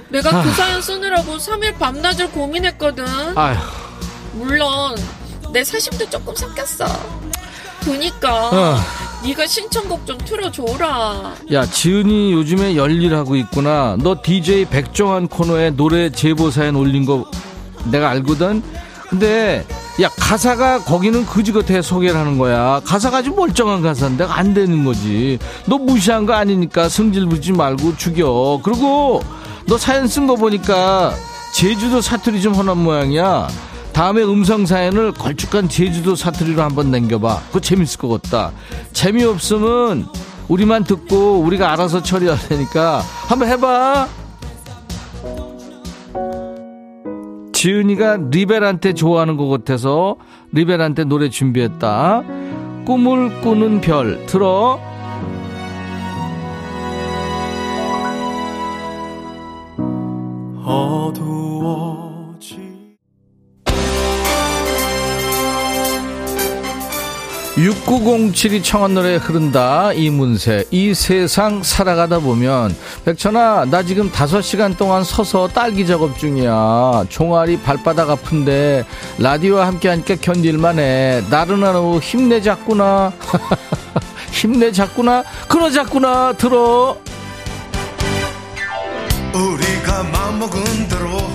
내가 0.08 0.30
그 0.30 0.48
아. 0.48 0.52
사연 0.52 0.80
쓰느라고 0.80 1.36
3일 1.36 1.78
밤낮을 1.78 2.30
고민했거든. 2.30 3.04
아휴. 3.36 3.58
물론 4.32 4.96
내 5.52 5.62
사심도 5.62 6.08
조금 6.08 6.34
섞였어. 6.34 6.86
그니까 7.80 8.48
어. 8.50 8.76
네가 9.24 9.46
신청곡 9.46 10.06
좀 10.06 10.16
틀어줘라. 10.18 11.34
야, 11.52 11.66
지은이 11.66 12.32
요즘에 12.32 12.76
열일하고 12.76 13.36
있구나. 13.36 13.96
너 14.00 14.16
DJ 14.22 14.66
백종환 14.66 15.28
코너에 15.28 15.70
노래 15.70 16.10
제보 16.10 16.50
사연 16.50 16.76
올린 16.76 17.04
거 17.04 17.28
내가 17.90 18.08
알거든? 18.10 18.62
근데, 19.08 19.66
야, 20.00 20.08
가사가 20.18 20.80
거기는 20.80 21.24
그지같아 21.26 21.82
소개를 21.82 22.16
하는 22.16 22.38
거야. 22.38 22.80
가사가 22.84 23.18
아주 23.18 23.32
멀쩡한 23.32 23.82
가사인데 23.82 24.24
안 24.24 24.54
되는 24.54 24.84
거지. 24.84 25.38
너 25.66 25.78
무시한 25.78 26.26
거 26.26 26.32
아니니까 26.32 26.88
성질 26.88 27.26
부리지 27.26 27.52
말고 27.52 27.96
죽여. 27.96 28.60
그리고 28.64 29.22
너 29.66 29.78
사연 29.78 30.08
쓴 30.08 30.26
거 30.26 30.34
보니까 30.36 31.14
제주도 31.52 32.00
사투리 32.00 32.42
좀 32.42 32.54
하는 32.54 32.78
모양이야. 32.78 33.48
다음에 33.92 34.22
음성 34.22 34.66
사연을 34.66 35.12
걸쭉한 35.12 35.68
제주도 35.68 36.16
사투리로 36.16 36.60
한번 36.60 36.90
남겨봐. 36.90 37.42
그거 37.46 37.60
재밌을 37.60 37.98
것 38.00 38.08
같다. 38.22 38.50
재미없으면 38.92 40.08
우리만 40.48 40.82
듣고 40.82 41.38
우리가 41.40 41.72
알아서 41.72 42.02
처리할 42.02 42.36
테니까 42.48 43.02
한번 43.28 43.48
해봐. 43.48 44.08
지은이가 47.64 48.18
리벨한테 48.30 48.92
좋아하는 48.92 49.38
것 49.38 49.48
같아서 49.48 50.16
리벨한테 50.52 51.04
노래 51.04 51.30
준비했다. 51.30 52.22
꿈을 52.84 53.40
꾸는 53.40 53.80
별 53.80 54.26
들어. 54.26 54.78
어두워 60.62 62.03
6907이 67.56 68.64
청한 68.64 68.94
노래 68.94 69.14
흐른다. 69.16 69.92
이문세 69.92 70.64
이 70.70 70.92
세상 70.92 71.62
살아가다 71.62 72.18
보면. 72.18 72.74
백천아 73.04 73.66
나 73.66 73.82
지금 73.82 74.10
5시간 74.10 74.76
동안 74.76 75.04
서서 75.04 75.48
딸기 75.48 75.86
작업 75.86 76.18
중이야. 76.18 77.04
종아리 77.08 77.60
발바닥 77.60 78.10
아픈데 78.10 78.84
라디오와 79.18 79.68
함께 79.68 79.88
하니까 79.88 80.16
견딜만 80.16 80.78
해. 80.80 81.22
나른한 81.30 81.76
오후 81.76 82.00
힘내자꾸나. 82.00 83.12
힘내자꾸나? 84.32 85.22
그러자꾸나? 85.48 86.32
들어. 86.32 86.96
우리가 89.32 90.02
맘먹은 90.04 90.88
대로 90.88 91.33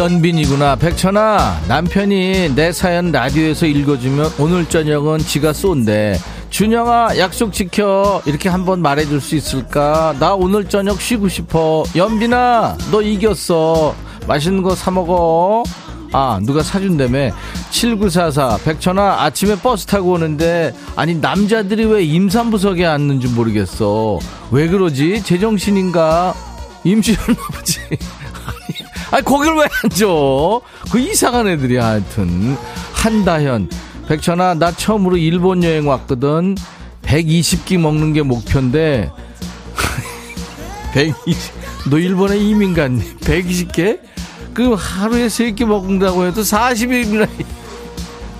연빈이구나. 0.00 0.76
백천아 0.76 1.60
남편이 1.68 2.54
내 2.54 2.72
사연 2.72 3.12
라디오에서 3.12 3.66
읽어주면 3.66 4.32
오늘 4.38 4.66
저녁은 4.66 5.18
지가 5.18 5.52
쏜대. 5.52 6.18
준영아 6.48 7.18
약속 7.18 7.52
지켜. 7.52 8.22
이렇게 8.24 8.48
한번 8.48 8.80
말해줄 8.80 9.20
수 9.20 9.36
있을까? 9.36 10.14
나 10.18 10.34
오늘 10.34 10.66
저녁 10.70 10.98
쉬고 11.02 11.28
싶어. 11.28 11.84
연빈아 11.94 12.78
너 12.90 13.02
이겼어. 13.02 13.94
맛있는 14.26 14.62
거 14.62 14.74
사 14.74 14.90
먹어. 14.90 15.64
아 16.12 16.40
누가 16.42 16.62
사준다며 16.62 17.30
7944 17.70 18.56
백천아 18.64 19.22
아침에 19.22 19.54
버스 19.56 19.84
타고 19.84 20.12
오는데 20.12 20.74
아니 20.96 21.14
남자들이 21.14 21.84
왜 21.84 22.02
임산부석에 22.04 22.86
앉는지 22.86 23.28
모르겠어. 23.28 24.18
왜 24.50 24.66
그러지? 24.66 25.22
제정신인가? 25.24 26.32
임신했나 26.84 27.34
보지 27.52 27.80
아니 29.10 29.24
거길 29.24 29.52
왜 29.54 29.64
앉아 29.84 30.06
그 30.92 30.98
이상한 30.98 31.48
애들이야 31.48 31.84
하여튼. 31.84 32.56
한다현 32.92 33.68
백천아 34.08 34.54
나 34.54 34.72
처음으로 34.72 35.16
일본 35.16 35.62
여행 35.64 35.88
왔거든. 35.88 36.56
120끼 37.02 37.78
먹는 37.78 38.12
게 38.12 38.22
목표인데. 38.22 39.10
120, 40.92 41.52
너 41.90 41.98
일본에 41.98 42.36
이민 42.36 42.74
갔니? 42.74 43.16
120개? 43.18 44.00
그 44.52 44.74
하루에 44.76 45.26
3끼 45.28 45.64
먹는다고 45.64 46.26
해도 46.26 46.42
40일이나. 46.42 47.28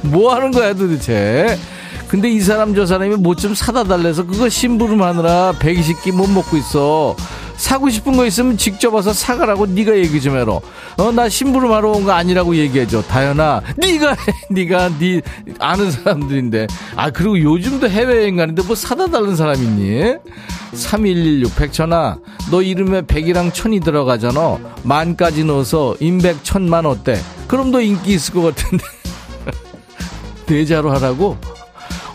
뭐 0.03 0.35
하는 0.35 0.51
거야 0.51 0.75
도대체? 0.75 1.59
근데 2.09 2.29
이 2.29 2.41
사람 2.41 2.75
저 2.75 2.85
사람이 2.87 3.16
뭐 3.16 3.35
좀 3.37 3.55
사다 3.55 3.85
달래서 3.85 4.27
그거 4.27 4.49
심부름 4.49 5.01
하느라 5.03 5.53
120끼 5.61 6.11
못 6.12 6.29
먹고 6.29 6.57
있어 6.57 7.14
사고 7.61 7.90
싶은 7.90 8.16
거 8.16 8.24
있으면 8.24 8.56
직접 8.56 8.94
와서 8.94 9.12
사가라고 9.12 9.66
네가 9.66 9.94
얘기 9.98 10.18
좀 10.22 10.34
해라. 10.34 10.58
어, 10.96 11.12
나 11.12 11.28
심부름 11.28 11.70
하러 11.72 11.90
온 11.90 12.04
거 12.04 12.12
아니라고 12.12 12.56
얘기해줘. 12.56 13.02
다현아, 13.02 13.61
네가 13.76 14.12
해. 14.12 14.16
네가 14.48 14.98
네 14.98 15.20
아는 15.58 15.90
사람들인데. 15.90 16.66
아, 16.96 17.11
그리고 17.11 17.38
요즘도 17.38 17.90
해외여행 17.90 18.36
가는데 18.36 18.62
뭐 18.62 18.74
사다 18.74 19.08
달라는 19.08 19.36
사람 19.36 19.56
있니? 19.56 20.14
3116 20.72 21.54
백천아, 21.56 22.18
너 22.50 22.62
이름에 22.62 23.02
백이랑 23.02 23.52
천이 23.52 23.80
들어가잖아. 23.80 24.58
만까지 24.82 25.44
넣어서 25.44 25.94
인백 26.00 26.42
천만 26.42 26.86
어때? 26.86 27.20
그럼 27.46 27.70
너 27.72 27.82
인기 27.82 28.14
있을 28.14 28.32
것 28.32 28.40
같은데. 28.40 28.82
대자로 30.46 30.90
하라고? 30.92 31.36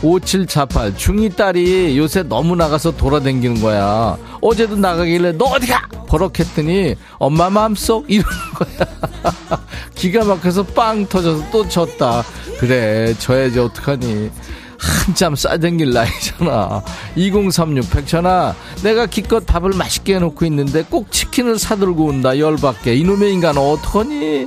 5748 0.01 0.93
중2 0.95 1.35
딸이 1.35 1.97
요새 1.97 2.23
너무 2.23 2.55
나가서 2.55 2.91
돌아다니는 2.95 3.61
거야. 3.61 4.17
어제도 4.41 4.75
나가길래 4.75 5.33
너 5.33 5.45
어디가? 5.45 5.87
버럭했더니 6.07 6.95
엄마 7.17 7.49
마음속 7.49 8.09
이러는 8.09 8.29
거야. 8.55 9.59
기가 9.95 10.23
막혀서 10.25 10.63
빵 10.67 11.05
터져서 11.07 11.49
또 11.51 11.67
졌다. 11.67 12.23
그래 12.59 13.13
져야지 13.17 13.59
어떡하니. 13.59 14.29
한참 14.77 15.35
싸댕길 15.35 15.91
나이잖아. 15.93 16.83
2036 17.15 17.89
백천아 17.89 18.53
내가 18.83 19.05
기껏 19.07 19.45
밥을 19.45 19.71
맛있게 19.71 20.15
해놓고 20.15 20.45
있는데 20.45 20.83
꼭 20.83 21.11
치킨을 21.11 21.57
사들고 21.57 22.05
온다. 22.05 22.37
열받게. 22.37 22.95
이놈의 22.95 23.33
인간 23.33 23.57
어떡하니? 23.57 24.45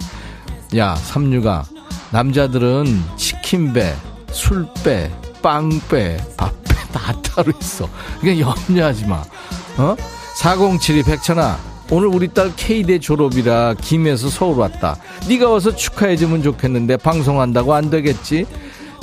야 0.76 0.94
삼류가 0.94 1.64
남자들은 2.10 3.02
치킨배 3.16 3.94
술배 4.30 5.10
빵빼, 5.42 6.18
밥빼 6.36 6.74
다 6.92 7.12
따로 7.22 7.52
있어. 7.60 7.88
그냥 8.20 8.38
염려하지 8.68 9.06
마. 9.06 9.22
어? 9.78 9.96
4072 10.36 11.02
백천아. 11.02 11.58
오늘 11.90 12.08
우리 12.08 12.28
딸 12.28 12.52
K대 12.54 12.98
졸업이라 12.98 13.74
김에서 13.80 14.28
서울 14.28 14.58
왔다. 14.58 14.96
네가 15.28 15.48
와서 15.48 15.74
축하해주면 15.74 16.42
좋겠는데 16.42 16.98
방송한다고 16.98 17.72
안 17.74 17.88
되겠지? 17.88 18.46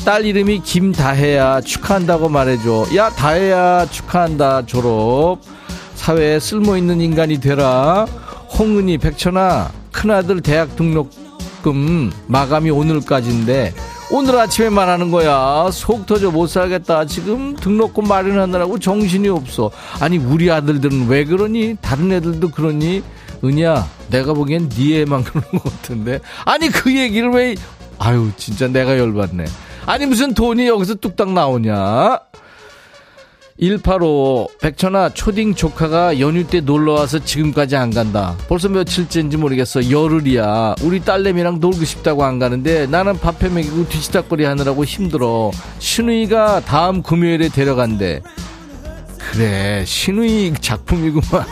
딸 0.06 0.24
이름이 0.26 0.60
김다혜야 0.62 1.62
축하한다고 1.62 2.30
말해줘. 2.30 2.86
야 2.96 3.10
다혜야 3.10 3.88
축하한다 3.88 4.66
졸업. 4.68 5.40
사회에 5.96 6.40
쓸모있는 6.40 7.02
인간이 7.02 7.40
되라. 7.40 8.06
홍은이 8.60 9.00
백천아 9.00 9.72
큰아들 9.92 10.42
대학 10.42 10.76
등록금 10.76 12.12
마감이 12.28 12.70
오늘까지인데 12.70 13.74
오늘 14.12 14.38
아침에 14.38 14.70
말하는 14.70 15.12
거야. 15.12 15.70
속 15.72 16.06
터져 16.06 16.30
못 16.32 16.48
살겠다. 16.48 17.06
지금 17.06 17.56
등록금 17.56 18.08
마련하느라고 18.08 18.80
정신이 18.80 19.28
없어. 19.30 19.72
아니 20.00 20.18
우리 20.18 20.52
아들들은 20.52 21.08
왜 21.08 21.26
그러니? 21.26 21.78
다른 21.82 22.12
애들도 22.12 22.52
그러니? 22.52 23.04
은희야 23.44 23.88
내가 24.12 24.34
보기엔 24.34 24.70
네 24.70 25.02
애만 25.02 25.24
그러는 25.24 25.50
것 25.52 25.64
같은데. 25.64 26.20
아니 26.46 26.70
그 26.70 26.96
얘기를 26.96 27.32
왜 27.32 27.56
아유 27.98 28.32
진짜 28.38 28.68
내가 28.68 28.98
열받네. 28.98 29.46
아니 29.86 30.06
무슨 30.06 30.34
돈이 30.34 30.68
여기서 30.68 30.96
뚝딱 30.96 31.34
나오냐? 31.34 32.20
185 33.58 34.50
백천아 34.60 35.10
초딩 35.14 35.56
조카가 35.56 36.20
연휴 36.20 36.46
때 36.46 36.60
놀러와서 36.60 37.20
지금까지 37.20 37.78
안 37.78 37.90
간다. 37.90 38.36
벌써 38.50 38.68
며칠째인지 38.68 39.38
모르겠어. 39.38 39.90
열흘이야. 39.90 40.76
우리 40.82 41.00
딸내미랑 41.00 41.62
놀고 41.62 41.86
싶다고 41.86 42.26
안 42.26 42.38
가는데 42.38 42.86
나는 42.88 43.18
밥해 43.18 43.48
먹이고 43.48 43.88
뒤치다거리 43.88 44.44
하느라고 44.44 44.84
힘들어. 44.84 45.52
신우이가 45.80 46.62
다음 46.66 47.02
금요일에 47.02 47.48
데려간대. 47.48 48.22
그래 49.18 49.86
신우이 49.86 50.54
작품이구만. 50.60 51.46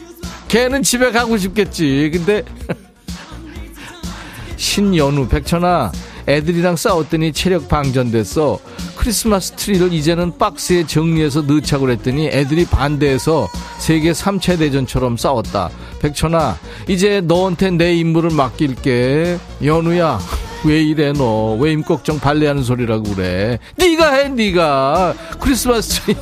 걔는 0.48 0.82
집에 0.82 1.10
가고 1.12 1.36
싶겠지. 1.36 2.10
근데 2.10 2.42
신연우 4.56 5.28
백천아 5.28 5.92
애들이랑 6.26 6.76
싸웠더니 6.76 7.34
체력 7.34 7.68
방전됐어 7.68 8.58
크리스마스 9.00 9.52
트리를 9.52 9.94
이제는 9.94 10.36
박스에 10.36 10.86
정리해서 10.86 11.40
넣자고 11.40 11.90
했더니 11.90 12.26
애들이 12.26 12.66
반대해서 12.66 13.48
세계 13.78 14.12
3차 14.12 14.58
대전처럼 14.58 15.16
싸웠다. 15.16 15.70
백천아, 16.00 16.58
이제 16.86 17.22
너한테 17.22 17.70
내 17.70 17.94
임무를 17.94 18.28
맡길게. 18.28 19.38
연우야, 19.64 20.20
왜 20.66 20.82
이래 20.82 21.14
너? 21.14 21.54
왜 21.54 21.72
임꺽정 21.72 22.20
발레하는 22.20 22.62
소리라고 22.62 23.04
그래? 23.14 23.58
네가 23.76 24.12
해, 24.12 24.28
네가. 24.28 25.14
크리스마스 25.40 26.02
트리. 26.02 26.16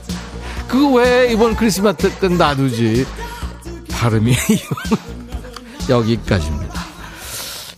그거 0.66 0.92
왜 0.94 1.30
이번 1.30 1.54
크리스마스 1.54 2.10
때 2.20 2.28
놔두지? 2.28 3.04
발음이 3.90 4.34
여기까지입니다. 5.90 6.84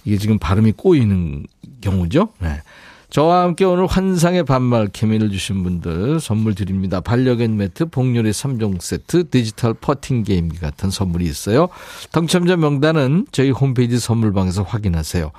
이게 0.05 0.19
지금 0.19 0.39
발음이 0.39 0.71
꼬이는 0.77 1.47
경우죠. 1.81 2.29
네. 2.39 2.61
저와 3.09 3.43
함께 3.43 3.65
오늘 3.65 3.87
환상의 3.87 4.45
반말 4.45 4.89
케미를 4.89 5.31
주신 5.31 5.63
분들 5.63 6.19
선물 6.21 6.55
드립니다. 6.55 7.01
반려견 7.01 7.57
매트, 7.57 7.87
복요리 7.87 8.31
3종 8.31 8.81
세트, 8.81 9.31
디지털 9.31 9.75
퍼팅 9.75 10.25
게임기 10.25 10.59
같은 10.59 10.91
선물이 10.91 11.25
있어요. 11.25 11.69
당첨자 12.11 12.57
명단은 12.57 13.27
저희 13.31 13.51
홈페이지 13.51 13.99
선물방에서 13.99 14.65
확인하세요. 14.65 15.31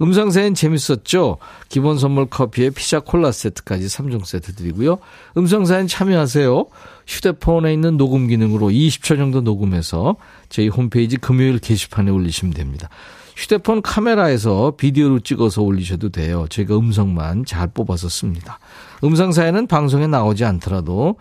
음성사연 0.00 0.54
재밌었죠? 0.54 1.38
기본 1.68 1.98
선물 1.98 2.26
커피에 2.26 2.70
피자 2.70 3.00
콜라 3.00 3.32
세트까지 3.32 3.86
3종 3.86 4.24
세트 4.24 4.54
드리고요. 4.54 4.98
음성사연 5.36 5.88
참여하세요. 5.88 6.66
휴대폰에 7.06 7.72
있는 7.72 7.96
녹음 7.96 8.28
기능으로 8.28 8.68
20초 8.68 9.16
정도 9.16 9.40
녹음해서 9.40 10.16
저희 10.48 10.68
홈페이지 10.68 11.16
금요일 11.16 11.58
게시판에 11.58 12.10
올리시면 12.10 12.54
됩니다. 12.54 12.88
휴대폰 13.36 13.82
카메라에서 13.82 14.72
비디오로 14.78 15.20
찍어서 15.20 15.62
올리셔도 15.62 16.08
돼요. 16.08 16.46
저희가 16.48 16.76
음성만 16.76 17.44
잘 17.44 17.68
뽑아서 17.68 18.08
씁니다. 18.08 18.58
음성 19.04 19.30
사연은 19.30 19.66
방송에 19.66 20.06
나오지 20.06 20.44
않더라도 20.46 21.16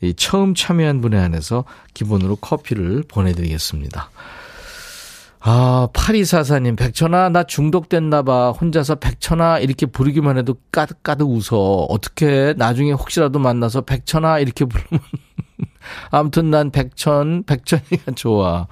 이 0.00 0.14
처음 0.14 0.54
참여한 0.54 1.02
분에 1.02 1.18
한해서 1.18 1.64
기본으로 1.92 2.36
커피를 2.36 3.04
보내드리겠습니다. 3.06 4.10
아, 5.40 5.88
8244님, 5.92 6.76
백천아, 6.76 7.28
나 7.28 7.44
중독됐나봐. 7.44 8.52
혼자서 8.52 8.96
백천아, 8.96 9.60
이렇게 9.60 9.86
부르기만 9.86 10.36
해도 10.36 10.56
까득까득 10.72 11.28
웃어. 11.28 11.86
어떻게, 11.88 12.54
나중에 12.56 12.92
혹시라도 12.92 13.38
만나서 13.38 13.82
백천아, 13.82 14.40
이렇게 14.40 14.64
부르면. 14.64 15.00
아무튼 16.10 16.50
난 16.50 16.70
백천, 16.70 17.44
백천이가 17.44 18.12
좋아. 18.16 18.66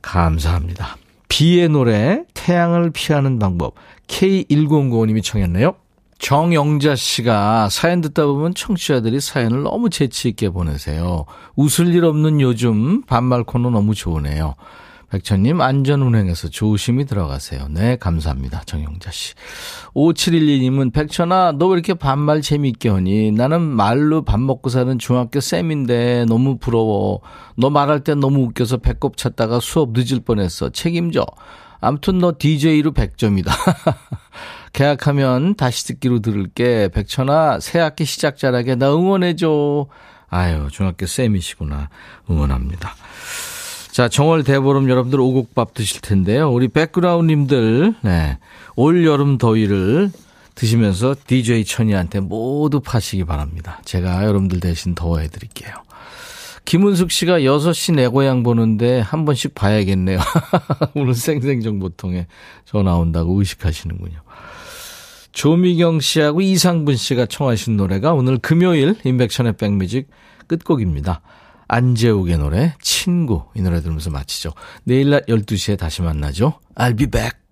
감사합니다. 0.00 0.96
비의 1.28 1.68
노래 1.68 2.22
태양을 2.34 2.90
피하는 2.90 3.38
방법 3.38 3.74
K1095님이 4.06 5.22
청했네요. 5.22 5.74
정영자 6.18 6.96
씨가 6.96 7.68
사연 7.70 8.00
듣다 8.00 8.24
보면 8.26 8.54
청취자들이 8.54 9.20
사연을 9.20 9.62
너무 9.62 9.90
재치 9.90 10.28
있게 10.28 10.48
보내세요. 10.48 11.26
웃을 11.56 11.94
일 11.94 12.04
없는 12.04 12.40
요즘 12.40 13.02
반말 13.02 13.44
코너 13.44 13.70
너무 13.70 13.94
좋으네요. 13.94 14.54
백천님 15.10 15.60
안전운행에서 15.60 16.48
조심히 16.48 17.04
들어가세요. 17.04 17.68
네 17.70 17.96
감사합니다. 17.96 18.62
정영자 18.64 19.10
씨. 19.10 19.34
5712님은 19.94 20.92
백천아 20.92 21.52
너 21.52 21.68
왜 21.68 21.74
이렇게 21.74 21.94
반말 21.94 22.40
재미있게 22.40 22.88
하니? 22.88 23.32
나는 23.32 23.60
말로 23.62 24.22
밥 24.22 24.40
먹고 24.40 24.70
사는 24.70 24.98
중학교 24.98 25.40
쌤인데 25.40 26.24
너무 26.28 26.56
부러워. 26.58 27.20
너 27.56 27.70
말할 27.70 28.00
때 28.00 28.14
너무 28.14 28.44
웃겨서 28.44 28.78
배꼽 28.78 29.16
찼다가 29.16 29.60
수업 29.60 29.90
늦을 29.92 30.20
뻔했어. 30.20 30.70
책임져. 30.70 31.26
아무튼 31.80 32.18
너 32.18 32.32
DJ로 32.38 32.92
100점이다. 32.92 33.50
계약하면 34.72 35.54
다시 35.54 35.86
듣기로 35.86 36.20
들을게. 36.20 36.88
백천아, 36.88 37.60
새 37.60 37.78
학기 37.78 38.04
시작 38.04 38.38
잘하게 38.38 38.76
나 38.76 38.92
응원해줘. 38.94 39.86
아유, 40.28 40.68
중학교 40.72 41.06
쌤이시구나. 41.06 41.90
응원합니다. 42.30 42.94
자, 43.94 44.08
정월 44.08 44.42
대보름 44.42 44.90
여러분들 44.90 45.20
오곡밥 45.20 45.72
드실 45.72 46.00
텐데요. 46.00 46.50
우리 46.50 46.66
백그라운드님들, 46.66 47.94
네. 48.02 48.38
올 48.74 49.06
여름 49.06 49.38
더위를 49.38 50.10
드시면서 50.56 51.14
DJ 51.28 51.64
천이한테 51.64 52.18
모두 52.18 52.80
파시기 52.80 53.22
바랍니다. 53.22 53.80
제가 53.84 54.24
여러분들 54.24 54.58
대신 54.58 54.96
더워해 54.96 55.28
드릴게요. 55.28 55.72
김은숙 56.64 57.12
씨가 57.12 57.38
6시 57.38 57.94
내 57.94 58.08
고향 58.08 58.42
보는데 58.42 58.98
한 58.98 59.24
번씩 59.24 59.54
봐야겠네요. 59.54 60.18
오늘 60.94 61.14
생생정보통에 61.14 62.26
전화 62.64 62.96
온다고 62.96 63.38
의식하시는군요. 63.38 64.18
조미경 65.30 66.00
씨하고 66.00 66.40
이상분 66.40 66.96
씨가 66.96 67.26
청하신 67.26 67.76
노래가 67.76 68.12
오늘 68.12 68.38
금요일 68.38 68.96
인백션의 69.04 69.52
백뮤직 69.56 70.08
끝곡입니다. 70.48 71.20
안재욱의 71.68 72.38
노래 72.38 72.74
친구 72.80 73.44
이 73.54 73.62
노래 73.62 73.80
들으면서 73.80 74.10
마치죠. 74.10 74.52
내일 74.84 75.10
낮 75.10 75.26
12시에 75.26 75.78
다시 75.78 76.02
만나죠. 76.02 76.60
I'll 76.74 76.96
be 76.96 77.06
back. 77.06 77.43